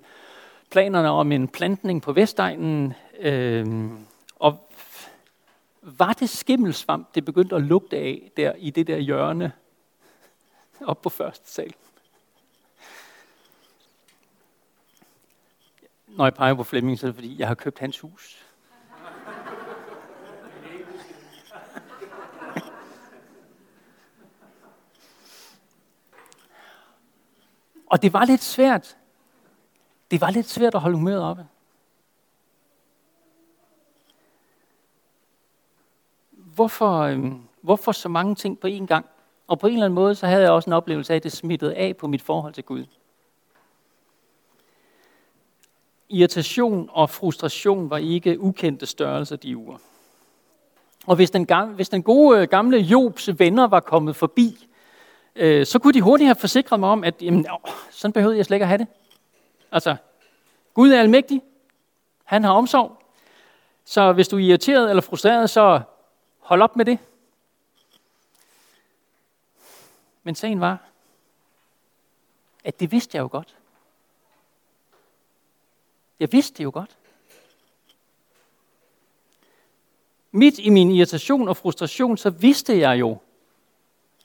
planerne 0.71 1.09
om 1.09 1.31
en 1.31 1.47
plantning 1.47 2.01
på 2.01 2.11
Vestegnen. 2.11 2.93
Øh, 3.19 3.89
og 4.35 4.69
var 5.81 6.13
det 6.13 6.29
skimmelsvamp, 6.29 7.15
det 7.15 7.25
begyndte 7.25 7.55
at 7.55 7.61
lugte 7.61 7.97
af 7.97 8.31
der 8.37 8.53
i 8.57 8.69
det 8.69 8.87
der 8.87 8.97
hjørne 8.97 9.51
op 10.81 11.01
på 11.01 11.09
første 11.09 11.51
sal? 11.51 11.73
Når 16.07 16.25
jeg 16.25 16.33
peger 16.33 16.53
på 16.53 16.63
Flemming, 16.63 16.99
så 16.99 17.05
er 17.05 17.07
det 17.07 17.15
fordi, 17.15 17.39
jeg 17.39 17.47
har 17.47 17.55
købt 17.55 17.79
hans 17.79 17.99
hus. 17.99 18.45
Og 27.91 28.01
det 28.01 28.13
var 28.13 28.25
lidt 28.25 28.43
svært. 28.43 28.97
Det 30.11 30.21
var 30.21 30.31
lidt 30.31 30.49
svært 30.49 30.75
at 30.75 30.81
holde 30.81 30.97
humøret 30.97 31.23
oppe. 31.23 31.47
Hvorfor, 36.31 36.99
øh, 36.99 37.31
hvorfor 37.61 37.91
så 37.91 38.09
mange 38.09 38.35
ting 38.35 38.59
på 38.59 38.67
én 38.67 38.85
gang? 38.85 39.05
Og 39.47 39.59
på 39.59 39.67
en 39.67 39.73
eller 39.73 39.85
anden 39.85 39.95
måde, 39.95 40.15
så 40.15 40.27
havde 40.27 40.41
jeg 40.41 40.51
også 40.51 40.69
en 40.69 40.73
oplevelse 40.73 41.13
af, 41.13 41.17
at 41.17 41.23
det 41.23 41.31
smittede 41.31 41.75
af 41.75 41.97
på 41.97 42.07
mit 42.07 42.21
forhold 42.21 42.53
til 42.53 42.63
Gud. 42.63 42.85
Irritation 46.09 46.89
og 46.93 47.09
frustration 47.09 47.89
var 47.89 47.97
ikke 47.97 48.39
ukendte 48.39 48.85
størrelser 48.85 49.35
de 49.35 49.57
uger. 49.57 49.77
Og 51.07 51.15
hvis 51.15 51.31
den, 51.31 51.45
gamle, 51.45 51.75
hvis 51.75 51.89
den 51.89 52.03
gode 52.03 52.39
øh, 52.41 52.47
gamle 52.47 52.77
Jobs 52.77 53.39
venner 53.39 53.67
var 53.67 53.79
kommet 53.79 54.15
forbi, 54.15 54.67
øh, 55.35 55.65
så 55.65 55.79
kunne 55.79 55.93
de 55.93 56.01
hurtigt 56.01 56.27
have 56.27 56.35
forsikret 56.35 56.79
mig 56.79 56.89
om, 56.89 57.03
at 57.03 57.21
jamen, 57.21 57.47
åh, 57.51 57.71
sådan 57.91 58.13
behøvede 58.13 58.37
jeg 58.37 58.45
slet 58.45 58.55
ikke 58.55 58.63
at 58.63 58.67
have 58.67 58.77
det. 58.77 58.87
Altså, 59.71 59.95
Gud 60.73 60.91
er 60.91 60.99
almægtig. 60.99 61.41
Han 62.23 62.43
har 62.43 62.51
omsorg. 62.51 63.03
Så 63.85 64.13
hvis 64.13 64.27
du 64.27 64.35
er 64.35 64.41
irriteret 64.41 64.89
eller 64.89 65.01
frustreret, 65.01 65.49
så 65.49 65.81
hold 66.39 66.61
op 66.61 66.75
med 66.75 66.85
det. 66.85 66.99
Men 70.23 70.35
sagen 70.35 70.59
var, 70.59 70.77
at 72.63 72.79
det 72.79 72.91
vidste 72.91 73.15
jeg 73.15 73.21
jo 73.21 73.29
godt. 73.31 73.56
Jeg 76.19 76.31
vidste 76.31 76.57
det 76.57 76.63
jo 76.63 76.71
godt. 76.73 76.97
Midt 80.31 80.59
i 80.59 80.69
min 80.69 80.91
irritation 80.91 81.47
og 81.47 81.57
frustration, 81.57 82.17
så 82.17 82.29
vidste 82.29 82.79
jeg 82.79 82.99
jo, 82.99 83.17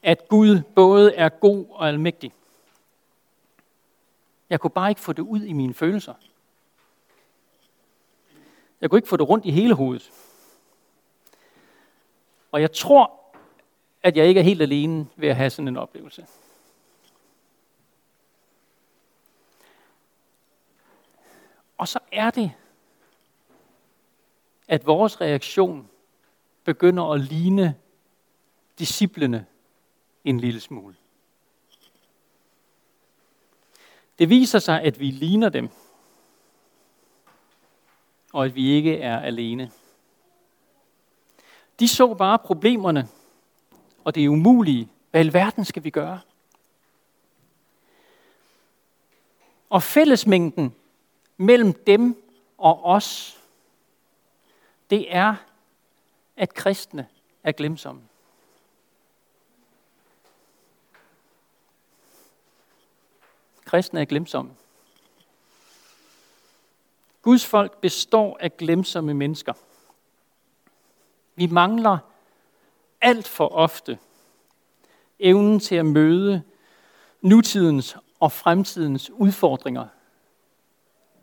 at 0.02 0.28
Gud 0.28 0.62
både 0.74 1.14
er 1.14 1.28
god 1.28 1.66
og 1.70 1.88
almægtig. 1.88 2.32
Jeg 4.50 4.60
kunne 4.60 4.70
bare 4.70 4.90
ikke 4.90 5.00
få 5.00 5.12
det 5.12 5.22
ud 5.22 5.40
i 5.40 5.52
mine 5.52 5.74
følelser. 5.74 6.14
Jeg 8.80 8.90
kunne 8.90 8.98
ikke 8.98 9.08
få 9.08 9.16
det 9.16 9.28
rundt 9.28 9.46
i 9.46 9.50
hele 9.50 9.74
hovedet. 9.74 10.10
Og 12.52 12.60
jeg 12.60 12.72
tror, 12.72 13.12
at 14.02 14.16
jeg 14.16 14.26
ikke 14.26 14.40
er 14.40 14.44
helt 14.44 14.62
alene 14.62 15.06
ved 15.16 15.28
at 15.28 15.36
have 15.36 15.50
sådan 15.50 15.68
en 15.68 15.76
oplevelse. 15.76 16.26
Og 21.82 21.88
så 21.88 21.98
er 22.12 22.30
det, 22.30 22.52
at 24.68 24.86
vores 24.86 25.20
reaktion 25.20 25.90
begynder 26.64 27.04
at 27.12 27.20
ligne 27.20 27.74
disciplene 28.78 29.46
en 30.24 30.40
lille 30.40 30.60
smule. 30.60 30.96
Det 34.18 34.28
viser 34.28 34.58
sig, 34.58 34.82
at 34.82 35.00
vi 35.00 35.10
ligner 35.10 35.48
dem, 35.48 35.68
og 38.32 38.44
at 38.44 38.54
vi 38.54 38.70
ikke 38.70 38.98
er 38.98 39.20
alene. 39.20 39.70
De 41.80 41.88
så 41.88 42.14
bare 42.14 42.38
problemerne, 42.38 43.08
og 44.04 44.14
det 44.14 44.24
er 44.24 44.28
umulige. 44.28 44.88
Hvad 45.10 45.24
i 45.24 45.32
verden 45.32 45.64
skal 45.64 45.84
vi 45.84 45.90
gøre? 45.90 46.20
Og 49.70 49.82
fællesmængden 49.82 50.74
mellem 51.42 51.72
dem 51.72 52.22
og 52.58 52.84
os, 52.84 53.40
det 54.90 55.14
er, 55.14 55.34
at 56.36 56.54
kristne 56.54 57.08
er 57.42 57.52
glemsomme. 57.52 58.02
Kristne 63.64 64.00
er 64.00 64.04
glemsomme. 64.04 64.50
Guds 67.22 67.46
folk 67.46 67.80
består 67.80 68.38
af 68.40 68.56
glemsomme 68.56 69.14
mennesker. 69.14 69.52
Vi 71.34 71.46
mangler 71.46 71.98
alt 73.00 73.28
for 73.28 73.48
ofte 73.48 73.98
evnen 75.18 75.60
til 75.60 75.74
at 75.74 75.86
møde 75.86 76.42
nutidens 77.20 77.96
og 78.20 78.32
fremtidens 78.32 79.10
udfordringer 79.10 79.88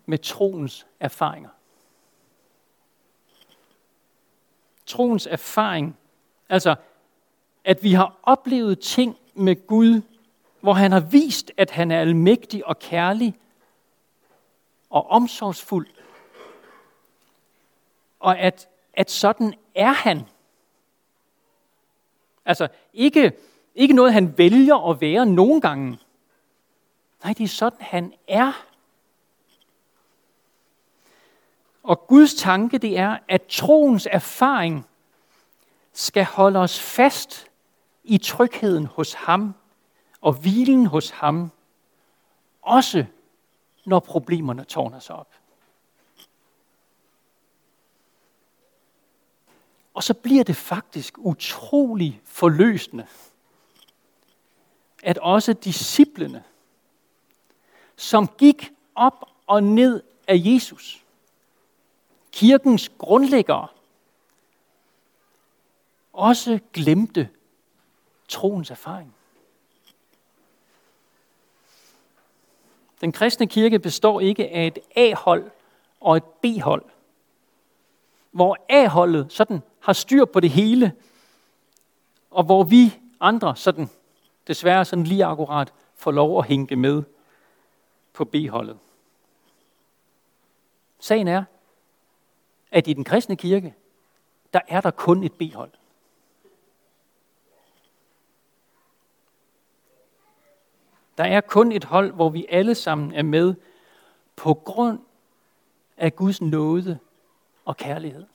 med 0.09 0.17
troens 0.17 0.87
erfaringer. 0.99 1.49
Troens 4.85 5.27
erfaring, 5.27 5.97
altså 6.49 6.75
at 7.63 7.83
vi 7.83 7.93
har 7.93 8.19
oplevet 8.23 8.79
ting 8.79 9.17
med 9.33 9.67
Gud, 9.67 10.01
hvor 10.61 10.73
han 10.73 10.91
har 10.91 10.99
vist, 10.99 11.51
at 11.57 11.71
han 11.71 11.91
er 11.91 12.01
almægtig 12.01 12.67
og 12.67 12.79
kærlig 12.79 13.39
og 14.89 15.09
omsorgsfuld, 15.09 15.87
og 18.19 18.39
at, 18.39 18.67
at 18.93 19.11
sådan 19.11 19.53
er 19.75 19.91
han. 19.91 20.21
Altså 22.45 22.67
ikke, 22.93 23.31
ikke 23.75 23.93
noget, 23.93 24.13
han 24.13 24.37
vælger 24.37 24.89
at 24.89 25.01
være 25.01 25.25
nogle 25.25 25.61
gange. 25.61 25.99
Nej, 27.23 27.33
det 27.33 27.43
er 27.43 27.47
sådan, 27.47 27.81
han 27.81 28.13
er. 28.27 28.68
Og 31.89 32.07
Guds 32.07 32.33
tanke, 32.33 32.77
det 32.77 32.97
er, 32.97 33.17
at 33.27 33.41
troens 33.49 34.07
erfaring 34.11 34.87
skal 35.93 36.25
holde 36.25 36.59
os 36.59 36.79
fast 36.79 37.47
i 38.03 38.17
trygheden 38.17 38.85
hos 38.85 39.13
ham 39.13 39.55
og 40.21 40.33
hvilen 40.33 40.85
hos 40.85 41.09
ham, 41.09 41.51
også 42.61 43.05
når 43.85 43.99
problemerne 43.99 44.63
tårner 44.63 44.99
sig 44.99 45.15
op. 45.15 45.33
Og 49.93 50.03
så 50.03 50.13
bliver 50.13 50.43
det 50.43 50.55
faktisk 50.55 51.17
utrolig 51.17 52.21
forløsende, 52.25 53.07
at 55.03 55.17
også 55.17 55.53
disciplene, 55.53 56.43
som 57.95 58.27
gik 58.27 58.71
op 58.95 59.25
og 59.47 59.63
ned 59.63 60.03
af 60.27 60.35
Jesus, 60.37 61.05
kirkens 62.31 62.89
grundlæggere, 62.97 63.67
også 66.13 66.59
glemte 66.73 67.29
troens 68.27 68.71
erfaring. 68.71 69.15
Den 73.01 73.11
kristne 73.11 73.47
kirke 73.47 73.79
består 73.79 74.19
ikke 74.19 74.49
af 74.49 74.67
et 74.67 74.79
A-hold 74.95 75.51
og 75.99 76.17
et 76.17 76.23
B-hold, 76.23 76.85
hvor 78.31 78.57
A-holdet 78.69 79.31
sådan 79.33 79.61
har 79.79 79.93
styr 79.93 80.25
på 80.25 80.39
det 80.39 80.49
hele, 80.49 80.93
og 82.31 82.43
hvor 82.43 82.63
vi 82.63 82.99
andre 83.19 83.55
sådan, 83.55 83.89
desværre 84.47 84.85
sådan 84.85 85.03
lige 85.03 85.25
akkurat, 85.25 85.73
får 85.95 86.11
lov 86.11 86.39
at 86.39 86.45
hænge 86.45 86.75
med 86.75 87.03
på 88.13 88.25
B-holdet. 88.25 88.77
Sagen 90.99 91.27
er, 91.27 91.43
at 92.71 92.87
i 92.87 92.93
den 92.93 93.03
kristne 93.03 93.35
kirke, 93.35 93.75
der 94.53 94.59
er 94.67 94.81
der 94.81 94.91
kun 94.91 95.23
et 95.23 95.33
B-hold. 95.33 95.71
Der 101.17 101.23
er 101.23 101.41
kun 101.41 101.71
et 101.71 101.83
hold, 101.83 102.11
hvor 102.11 102.29
vi 102.29 102.45
alle 102.49 102.75
sammen 102.75 103.13
er 103.13 103.23
med 103.23 103.55
på 104.35 104.53
grund 104.53 104.99
af 105.97 106.15
Guds 106.15 106.41
nåde 106.41 106.99
og 107.65 107.77
kærlighed. 107.77 108.25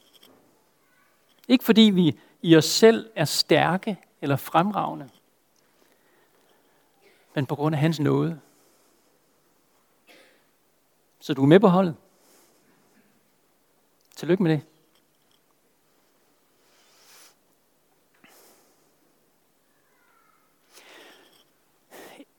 Ikke 1.47 1.63
fordi 1.63 1.81
vi 1.81 2.19
i 2.41 2.55
os 2.55 2.65
selv 2.65 3.11
er 3.15 3.25
stærke 3.25 3.97
eller 4.21 4.35
fremragende, 4.35 5.09
men 7.35 7.45
på 7.45 7.55
grund 7.55 7.75
af 7.75 7.81
hans 7.81 7.99
nåde. 7.99 8.39
Så 11.19 11.33
du 11.33 11.43
er 11.43 11.47
med 11.47 11.59
på 11.59 11.67
holdet. 11.67 11.95
Tillykke 14.15 14.43
med 14.43 14.51
det. 14.51 14.61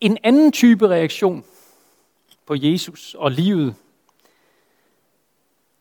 En 0.00 0.18
anden 0.22 0.52
type 0.52 0.88
reaktion 0.88 1.44
på 2.46 2.54
Jesus 2.54 3.14
og 3.14 3.30
livet, 3.30 3.74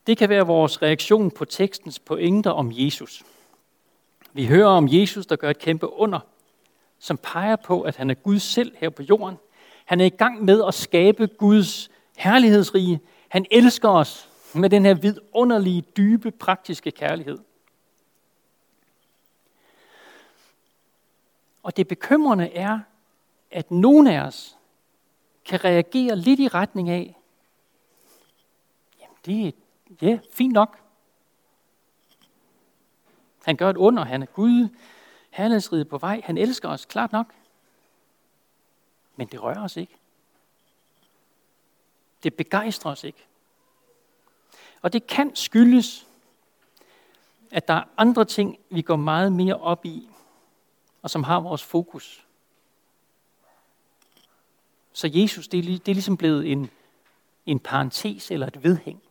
det 0.07 0.17
kan 0.17 0.29
være 0.29 0.45
vores 0.45 0.81
reaktion 0.81 1.31
på 1.31 1.45
tekstens 1.45 1.99
pointer 1.99 2.51
om 2.51 2.71
Jesus. 2.73 3.23
Vi 4.33 4.45
hører 4.45 4.67
om 4.67 4.87
Jesus, 4.91 5.25
der 5.25 5.35
gør 5.35 5.49
et 5.49 5.59
kæmpe 5.59 5.93
under, 5.93 6.19
som 6.99 7.17
peger 7.17 7.55
på, 7.55 7.81
at 7.81 7.95
han 7.95 8.09
er 8.09 8.13
Gud 8.13 8.39
selv 8.39 8.75
her 8.77 8.89
på 8.89 9.03
jorden. 9.03 9.35
Han 9.85 10.01
er 10.01 10.05
i 10.05 10.09
gang 10.09 10.43
med 10.43 10.63
at 10.67 10.73
skabe 10.73 11.27
Guds 11.27 11.89
herlighedsrige. 12.17 12.99
Han 13.27 13.45
elsker 13.51 13.89
os 13.89 14.29
med 14.55 14.69
den 14.69 14.85
her 14.85 14.93
vidunderlige, 14.93 15.81
dybe, 15.81 16.31
praktiske 16.31 16.91
kærlighed. 16.91 17.39
Og 21.63 21.77
det 21.77 21.87
bekymrende 21.87 22.53
er, 22.53 22.79
at 23.51 23.71
nogen 23.71 24.07
af 24.07 24.21
os 24.21 24.57
kan 25.45 25.63
reagere 25.63 26.15
lidt 26.15 26.39
i 26.39 26.47
retning 26.47 26.89
af, 26.89 27.17
jamen 28.99 29.17
det 29.25 29.47
er 29.47 29.51
ja, 30.01 30.19
fint 30.31 30.53
nok. 30.53 30.79
Han 33.45 33.55
gør 33.55 33.69
et 33.69 33.77
under, 33.77 34.05
han 34.05 34.21
er 34.21 34.25
Gud, 34.25 34.69
herlighedsriget 35.29 35.89
på 35.89 35.97
vej, 35.97 36.21
han 36.23 36.37
elsker 36.37 36.69
os, 36.69 36.85
klart 36.85 37.11
nok. 37.11 37.33
Men 39.15 39.27
det 39.27 39.43
rører 39.43 39.63
os 39.63 39.77
ikke. 39.77 39.95
Det 42.23 42.33
begejstrer 42.33 42.91
os 42.91 43.03
ikke. 43.03 43.25
Og 44.85 44.93
det 44.93 45.07
kan 45.07 45.35
skyldes, 45.35 46.07
at 47.51 47.67
der 47.67 47.73
er 47.73 47.83
andre 47.97 48.25
ting, 48.25 48.57
vi 48.69 48.81
går 48.81 48.95
meget 48.95 49.33
mere 49.33 49.55
op 49.55 49.85
i, 49.85 50.09
og 51.01 51.09
som 51.09 51.23
har 51.23 51.39
vores 51.39 51.63
fokus. 51.63 52.25
Så 54.93 55.09
Jesus, 55.13 55.47
det 55.47 55.57
er, 55.57 55.63
det 55.63 55.87
er 55.87 55.93
ligesom 55.93 56.17
blevet 56.17 56.51
en, 56.51 56.69
en 57.45 57.59
parentes 57.59 58.31
eller 58.31 58.47
et 58.47 58.63
vedhæng. 58.63 59.01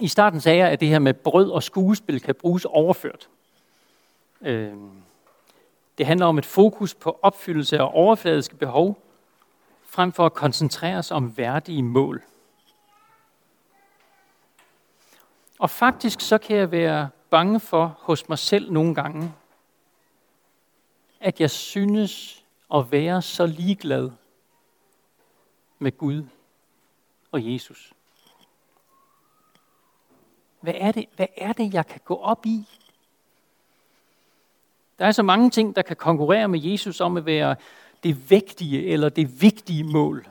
I 0.00 0.08
starten 0.08 0.40
sagde 0.40 0.58
jeg, 0.58 0.70
at 0.70 0.80
det 0.80 0.88
her 0.88 0.98
med 0.98 1.14
brød 1.14 1.50
og 1.50 1.62
skuespil 1.62 2.20
kan 2.20 2.34
bruges 2.34 2.64
overført. 2.64 3.28
Øhm, 4.40 5.02
det 5.98 6.06
handler 6.06 6.26
om 6.26 6.38
et 6.38 6.46
fokus 6.46 6.94
på 6.94 7.18
opfyldelse 7.22 7.78
af 7.78 7.90
overfladiske 7.92 8.56
behov, 8.56 8.98
frem 9.92 10.12
for 10.12 10.26
at 10.26 10.34
koncentrere 10.34 10.98
os 10.98 11.10
om 11.10 11.36
værdige 11.36 11.82
mål. 11.82 12.22
Og 15.58 15.70
faktisk 15.70 16.20
så 16.20 16.38
kan 16.38 16.56
jeg 16.56 16.70
være 16.70 17.08
bange 17.30 17.60
for 17.60 17.96
hos 17.98 18.28
mig 18.28 18.38
selv 18.38 18.72
nogle 18.72 18.94
gange, 18.94 19.34
at 21.20 21.40
jeg 21.40 21.50
synes 21.50 22.44
at 22.74 22.92
være 22.92 23.22
så 23.22 23.46
ligeglad 23.46 24.10
med 25.78 25.98
Gud 25.98 26.24
og 27.32 27.52
Jesus. 27.52 27.92
Hvad 30.60 30.74
er, 30.76 30.92
det, 30.92 31.06
hvad 31.16 31.26
er 31.36 31.52
det, 31.52 31.74
jeg 31.74 31.86
kan 31.86 32.00
gå 32.04 32.16
op 32.16 32.46
i? 32.46 32.68
Der 34.98 35.06
er 35.06 35.12
så 35.12 35.22
mange 35.22 35.50
ting, 35.50 35.76
der 35.76 35.82
kan 35.82 35.96
konkurrere 35.96 36.48
med 36.48 36.60
Jesus 36.60 37.00
om 37.00 37.16
at 37.16 37.26
være 37.26 37.56
det 38.02 38.30
vigtige 38.30 38.86
eller 38.86 39.08
det 39.08 39.42
vigtige 39.42 39.84
mål 39.84 40.26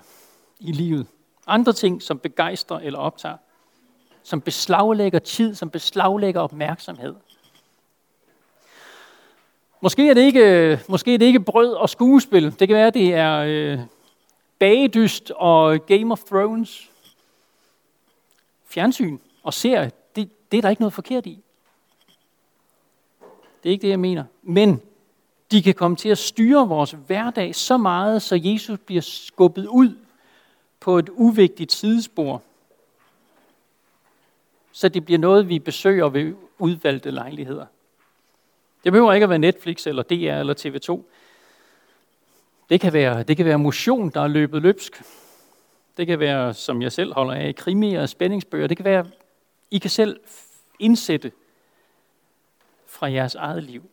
i 0.59 0.71
livet. 0.71 1.07
Andre 1.47 1.73
ting, 1.73 2.01
som 2.01 2.19
begejstrer 2.19 2.79
eller 2.79 2.99
optager. 2.99 3.37
Som 4.23 4.41
beslaglægger 4.41 5.19
tid, 5.19 5.55
som 5.55 5.69
beslaglægger 5.69 6.41
opmærksomhed. 6.41 7.15
Måske 9.81 10.09
er 10.09 10.13
det 10.13 10.21
ikke, 10.21 10.79
måske 10.87 11.13
er 11.13 11.17
det 11.17 11.25
ikke 11.25 11.39
brød 11.39 11.73
og 11.73 11.89
skuespil. 11.89 12.59
Det 12.59 12.67
kan 12.67 12.77
være, 12.77 12.89
det 12.89 13.13
er 13.13 13.37
øh, 13.37 13.79
bagedyst 14.59 15.31
og 15.35 15.85
Game 15.85 16.11
of 16.11 16.23
Thrones. 16.23 16.91
Fjernsyn 18.65 19.17
og 19.43 19.53
serie, 19.53 19.91
det, 20.15 20.29
det 20.51 20.57
er 20.57 20.61
der 20.61 20.69
ikke 20.69 20.81
noget 20.81 20.93
forkert 20.93 21.25
i. 21.25 21.43
Det 23.63 23.69
er 23.69 23.71
ikke 23.71 23.81
det, 23.81 23.89
jeg 23.89 23.99
mener. 23.99 24.23
Men 24.43 24.81
de 25.51 25.61
kan 25.61 25.73
komme 25.73 25.97
til 25.97 26.09
at 26.09 26.17
styre 26.17 26.67
vores 26.67 26.95
hverdag 27.07 27.55
så 27.55 27.77
meget, 27.77 28.21
så 28.21 28.39
Jesus 28.43 28.79
bliver 28.85 29.01
skubbet 29.01 29.67
ud 29.67 29.97
på 30.79 30.97
et 30.97 31.09
uvigtigt 31.09 31.71
sidespor. 31.71 32.41
Så 34.71 34.89
det 34.89 35.05
bliver 35.05 35.19
noget, 35.19 35.49
vi 35.49 35.59
besøger 35.59 36.09
ved 36.09 36.33
udvalgte 36.57 37.11
lejligheder. 37.11 37.65
Det 38.83 38.91
behøver 38.91 39.13
ikke 39.13 39.23
at 39.23 39.29
være 39.29 39.39
Netflix 39.39 39.87
eller 39.87 40.03
DR 40.03 40.39
eller 40.39 40.53
TV2. 40.53 41.03
Det 42.69 42.81
kan 42.81 42.93
være, 42.93 43.23
det 43.23 43.37
kan 43.37 43.45
være 43.45 43.59
motion, 43.59 44.09
der 44.09 44.21
er 44.21 44.27
løbet 44.27 44.61
løbsk. 44.61 45.03
Det 45.97 46.07
kan 46.07 46.19
være, 46.19 46.53
som 46.53 46.81
jeg 46.81 46.91
selv 46.91 47.13
holder 47.13 47.33
af, 47.33 47.55
krimier 47.55 48.01
og 48.01 48.09
spændingsbøger. 48.09 48.67
Det 48.67 48.77
kan 48.77 48.85
være, 48.85 49.09
I 49.71 49.77
kan 49.77 49.89
selv 49.89 50.19
indsætte 50.79 51.31
fra 52.87 53.11
jeres 53.11 53.35
eget 53.35 53.63
liv. 53.63 53.83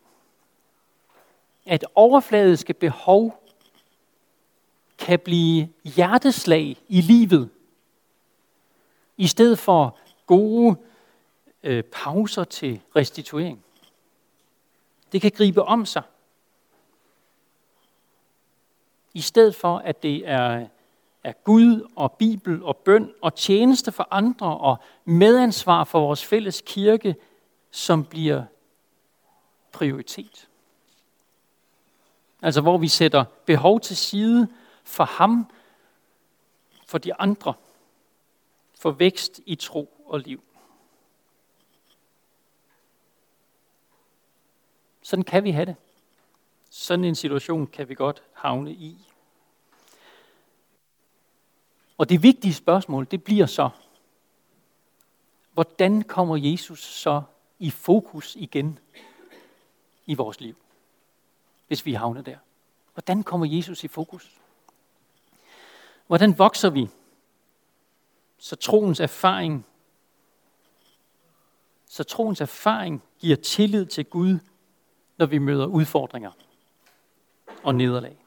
At 1.65 1.85
overfladiske 1.95 2.73
behov 2.73 3.43
kan 4.97 5.19
blive 5.19 5.69
hjerteslag 5.83 6.77
i 6.87 7.01
livet, 7.01 7.49
i 9.17 9.27
stedet 9.27 9.59
for 9.59 9.97
gode 10.25 10.77
øh, 11.63 11.83
pauser 11.83 12.43
til 12.43 12.81
restituering. 12.95 13.63
Det 15.11 15.21
kan 15.21 15.31
gribe 15.31 15.63
om 15.63 15.85
sig. 15.85 16.03
I 19.13 19.21
stedet 19.21 19.55
for, 19.55 19.77
at 19.77 20.03
det 20.03 20.29
er, 20.29 20.67
er 21.23 21.31
Gud 21.31 21.89
og 21.95 22.11
Bibel 22.11 22.63
og 22.63 22.77
bøn 22.77 23.13
og 23.21 23.35
tjeneste 23.35 23.91
for 23.91 24.07
andre 24.11 24.57
og 24.57 24.77
medansvar 25.05 25.83
for 25.83 25.99
vores 25.99 26.25
fælles 26.25 26.63
kirke, 26.65 27.15
som 27.71 28.05
bliver 28.05 28.43
prioritet. 29.71 30.48
Altså 32.41 32.61
hvor 32.61 32.77
vi 32.77 32.87
sætter 32.87 33.25
behov 33.45 33.79
til 33.79 33.97
side 33.97 34.47
for 34.83 35.03
ham, 35.03 35.51
for 36.85 36.97
de 36.97 37.13
andre, 37.13 37.53
for 38.79 38.91
vækst 38.91 39.41
i 39.45 39.55
tro 39.55 40.03
og 40.05 40.19
liv. 40.19 40.43
Sådan 45.01 45.23
kan 45.23 45.43
vi 45.43 45.51
have 45.51 45.65
det. 45.65 45.75
Sådan 46.69 47.05
en 47.05 47.15
situation 47.15 47.67
kan 47.67 47.89
vi 47.89 47.95
godt 47.95 48.23
havne 48.33 48.71
i. 48.71 48.97
Og 51.97 52.09
det 52.09 52.23
vigtige 52.23 52.53
spørgsmål, 52.53 53.07
det 53.11 53.23
bliver 53.23 53.45
så, 53.45 53.69
hvordan 55.53 56.01
kommer 56.01 56.37
Jesus 56.37 56.79
så 56.79 57.21
i 57.59 57.71
fokus 57.71 58.35
igen 58.35 58.79
i 60.05 60.13
vores 60.13 60.39
liv, 60.39 60.55
hvis 61.69 61.85
vi 61.85 61.93
havner 61.93 62.21
der? 62.21 62.37
Hvordan 62.93 63.23
kommer 63.23 63.47
Jesus 63.49 63.83
i 63.83 63.87
fokus? 63.87 64.39
Hvordan 66.07 66.37
vokser 66.37 66.69
vi, 66.69 66.89
så 68.37 68.55
troens 68.55 68.99
erfaring, 68.99 69.65
så 71.85 72.03
troens 72.03 72.41
erfaring 72.41 73.03
giver 73.19 73.35
tillid 73.35 73.85
til 73.85 74.05
Gud 74.05 74.39
når 75.17 75.25
vi 75.25 75.37
møder 75.37 75.65
udfordringer 75.65 76.31
og 77.63 77.75
nederlag. 77.75 78.25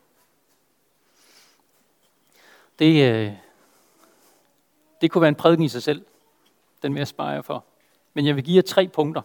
Det, 2.79 3.13
øh, 3.13 3.33
det 5.01 5.11
kunne 5.11 5.23
være 5.23 5.29
en 5.29 5.35
prædiken 5.35 5.65
i 5.65 5.69
sig 5.69 5.83
selv. 5.83 6.05
Den 6.83 6.95
vil 6.95 7.01
jeg 7.01 7.09
spare 7.09 7.29
jer 7.29 7.43
for. 7.43 7.65
Men 8.15 8.27
jeg 8.27 8.37
vil 8.37 8.45
give 8.45 8.57
jer 8.57 8.63
tre 8.63 8.89
punkter. 8.89 9.23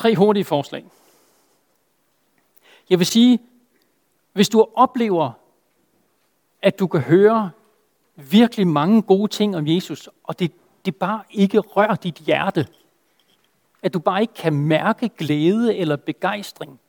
Tre 0.00 0.16
hurtige 0.16 0.44
forslag. 0.44 0.84
Jeg 2.90 2.98
vil 2.98 3.06
sige, 3.06 3.38
hvis 4.32 4.48
du 4.48 4.66
oplever, 4.74 5.32
at 6.62 6.78
du 6.78 6.86
kan 6.86 7.00
høre 7.00 7.50
virkelig 8.16 8.66
mange 8.66 9.02
gode 9.02 9.28
ting 9.28 9.56
om 9.56 9.66
Jesus, 9.66 10.08
og 10.24 10.38
det 10.38 10.52
det 10.84 10.96
bare 10.96 11.22
ikke 11.30 11.58
rører 11.58 11.94
dit 11.94 12.14
hjerte. 12.14 12.68
At 13.82 13.94
du 13.94 13.98
bare 13.98 14.20
ikke 14.20 14.34
kan 14.34 14.52
mærke 14.52 15.08
glæde 15.08 15.76
eller 15.76 15.96
begejstring. 15.96 16.80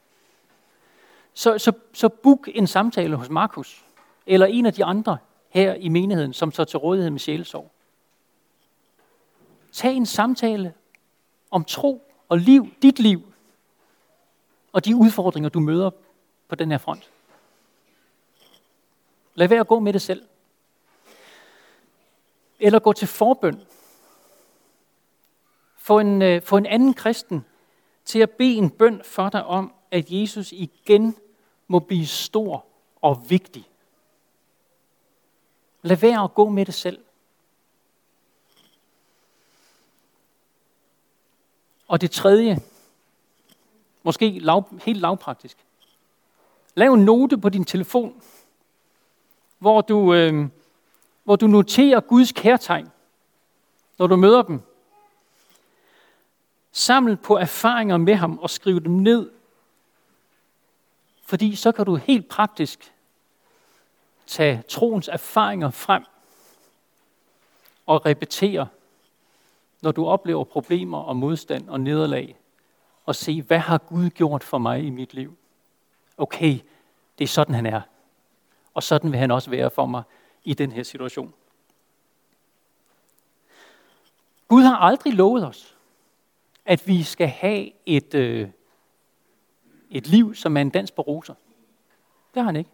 Så, 1.34 1.58
så, 1.58 1.71
så 1.93 2.10
book 2.10 2.50
en 2.54 2.67
samtale 2.67 3.15
hos 3.15 3.30
Markus, 3.30 3.86
eller 4.26 4.45
en 4.45 4.65
af 4.65 4.74
de 4.74 4.86
andre 4.86 5.17
her 5.50 5.74
i 5.74 5.89
menigheden, 5.89 6.34
som 6.34 6.52
så 6.52 6.63
til 6.63 6.80
rådighed 6.80 7.10
med 7.10 7.19
sjælesorg. 7.19 7.71
Tag 9.71 9.93
en 9.93 10.06
samtale 10.06 10.74
om 11.52 11.63
tro 11.63 12.11
og 12.31 12.37
liv, 12.37 12.67
dit 12.81 12.99
liv, 12.99 13.33
og 14.73 14.85
de 14.85 14.95
udfordringer, 14.95 15.49
du 15.49 15.59
møder 15.59 15.89
på 16.47 16.55
den 16.55 16.71
her 16.71 16.77
front. 16.77 17.11
Lad 19.35 19.47
være 19.47 19.59
at 19.59 19.67
gå 19.67 19.79
med 19.79 19.93
det 19.93 20.01
selv. 20.01 20.23
Eller 22.59 22.79
gå 22.79 22.93
til 22.93 23.07
forbøn 23.07 23.61
få 25.77 25.99
en, 25.99 26.21
øh, 26.21 26.41
få 26.41 26.57
en 26.57 26.65
anden 26.65 26.93
kristen 26.93 27.45
til 28.05 28.19
at 28.19 28.31
bede 28.31 28.55
en 28.55 28.69
bøn 28.69 29.01
for 29.03 29.29
dig 29.29 29.45
om, 29.45 29.73
at 29.91 30.05
Jesus 30.09 30.51
igen 30.51 31.15
må 31.67 31.79
blive 31.79 32.07
stor 32.07 32.65
og 33.01 33.25
vigtig. 33.29 33.69
Lad 35.81 35.97
være 35.97 36.23
at 36.23 36.33
gå 36.33 36.49
med 36.49 36.65
det 36.65 36.73
selv. 36.73 37.03
Og 41.91 42.01
det 42.01 42.12
tredje, 42.12 42.60
måske 44.04 44.39
lav, 44.39 44.69
helt 44.82 44.99
lavpraktisk. 44.99 45.58
Lav 46.75 46.93
en 46.93 47.06
note 47.06 47.38
på 47.38 47.49
din 47.49 47.65
telefon, 47.65 48.21
hvor 49.60 49.82
du, 49.82 50.13
øh, 50.13 50.47
hvor 51.23 51.36
du 51.36 51.47
noterer 51.47 51.99
Guds 51.99 52.32
kærtegn, 52.32 52.89
når 53.97 54.08
du 54.08 54.15
møder 54.15 54.41
dem. 54.41 54.62
Samle 56.71 57.17
på 57.17 57.38
erfaringer 57.38 57.97
med 57.97 58.15
ham 58.15 58.39
og 58.39 58.49
skriv 58.49 58.82
dem 58.84 58.93
ned. 58.93 59.32
Fordi 61.23 61.56
så 61.56 61.71
kan 61.71 61.86
du 61.86 61.95
helt 61.95 62.30
praktisk 62.30 62.93
tage 64.27 64.63
troens 64.69 65.08
erfaringer 65.08 65.71
frem 65.71 66.04
og 67.86 68.06
repetere, 68.06 68.67
når 69.81 69.91
du 69.91 70.05
oplever 70.05 70.43
problemer 70.43 70.97
og 70.97 71.15
modstand 71.15 71.69
og 71.69 71.79
nederlag, 71.79 72.37
og 73.05 73.15
se, 73.15 73.41
hvad 73.41 73.59
har 73.59 73.77
Gud 73.77 74.09
gjort 74.09 74.43
for 74.43 74.57
mig 74.57 74.83
i 74.83 74.89
mit 74.89 75.13
liv? 75.13 75.37
Okay, 76.17 76.59
det 77.19 77.23
er 77.23 77.27
sådan, 77.27 77.55
han 77.55 77.65
er. 77.65 77.81
Og 78.73 78.83
sådan 78.83 79.11
vil 79.11 79.19
han 79.19 79.31
også 79.31 79.49
være 79.49 79.69
for 79.69 79.85
mig 79.85 80.03
i 80.43 80.53
den 80.53 80.71
her 80.71 80.84
situation. 80.84 81.34
Gud 84.47 84.63
har 84.63 84.77
aldrig 84.77 85.13
lovet 85.13 85.47
os, 85.47 85.77
at 86.65 86.88
vi 86.88 87.03
skal 87.03 87.27
have 87.27 87.71
et, 87.86 88.13
øh, 88.13 88.49
et 89.89 90.07
liv, 90.07 90.36
som 90.36 90.57
er 90.57 90.61
en 90.61 90.69
dans 90.69 90.91
på 90.91 91.01
roser. 91.01 91.34
Det 92.34 92.41
har 92.41 92.43
han 92.43 92.55
ikke. 92.55 92.69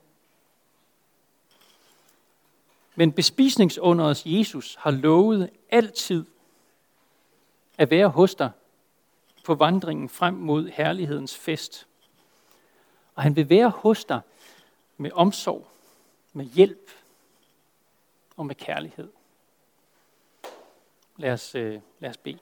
Men 2.96 3.12
bespisningsunderets 3.12 4.26
Jesus 4.26 4.76
har 4.80 4.92
lovet 4.92 5.50
altid 5.70 6.26
at 7.78 7.92
være 7.92 8.08
hos 8.08 8.36
dig 8.36 8.52
på 9.46 9.56
vandringen 9.56 10.10
frem 10.10 10.34
mod 10.34 10.68
herlighedens 10.68 11.38
fest. 11.38 11.88
Og 13.16 13.24
han 13.24 13.36
vil 13.36 13.50
være 13.50 13.70
hos 13.70 14.06
dig 14.06 14.22
med 14.98 15.12
omsorg, 15.12 15.68
med 16.34 16.46
hjælp 16.46 16.92
og 18.38 18.46
med 18.46 18.56
kærlighed. 18.56 19.12
Lad 21.18 21.32
os, 21.32 21.56
øh, 21.56 21.82
lad 22.00 22.10
os 22.10 22.18
bede. 22.18 22.40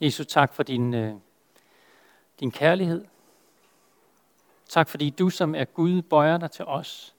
Jesus, 0.00 0.26
tak 0.26 0.54
for 0.54 0.62
din, 0.62 0.94
øh, 0.94 1.14
din 2.40 2.50
kærlighed. 2.50 3.04
Tak 4.68 4.88
fordi 4.88 5.10
du, 5.10 5.30
som 5.30 5.54
er 5.54 5.64
Gud, 5.64 6.02
bøjer 6.02 6.38
dig 6.38 6.50
til 6.50 6.64
os. 6.64 7.14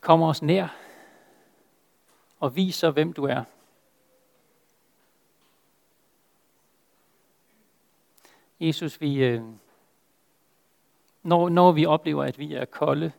Kommer 0.00 0.28
os 0.28 0.42
nær 0.42 0.68
og 2.40 2.56
viser, 2.56 2.90
hvem 2.90 3.12
du 3.12 3.24
er. 3.24 3.44
Jesus, 8.60 9.00
vi, 9.00 9.24
øh, 9.24 9.42
når, 11.22 11.48
når 11.48 11.72
vi 11.72 11.86
oplever, 11.86 12.24
at 12.24 12.38
vi 12.38 12.54
er 12.54 12.64
kolde 12.64 13.12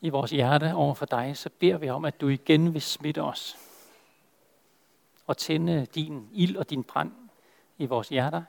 i 0.00 0.08
vores 0.08 0.30
hjerte 0.30 0.74
over 0.74 0.94
for 0.94 1.06
dig, 1.06 1.36
så 1.36 1.50
beder 1.58 1.78
vi 1.78 1.88
om, 1.88 2.04
at 2.04 2.20
du 2.20 2.28
igen 2.28 2.74
vil 2.74 2.82
smitte 2.82 3.22
os 3.22 3.58
og 5.26 5.36
tænde 5.36 5.86
din 5.86 6.28
ild 6.32 6.56
og 6.56 6.70
din 6.70 6.84
brand 6.84 7.12
i 7.78 7.86
vores 7.86 8.08
hjerter. 8.08 8.42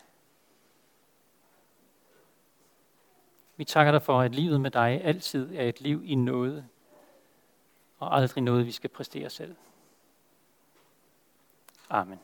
Vi 3.61 3.65
takker 3.65 3.91
dig 3.91 4.01
for, 4.01 4.21
at 4.21 4.35
livet 4.35 4.61
med 4.61 4.71
dig 4.71 5.01
altid 5.03 5.55
er 5.55 5.63
et 5.63 5.81
liv 5.81 6.01
i 6.05 6.15
noget, 6.15 6.65
og 7.99 8.15
aldrig 8.15 8.43
noget, 8.43 8.65
vi 8.65 8.71
skal 8.71 8.89
præstere 8.89 9.29
selv. 9.29 9.55
Amen. 11.89 12.19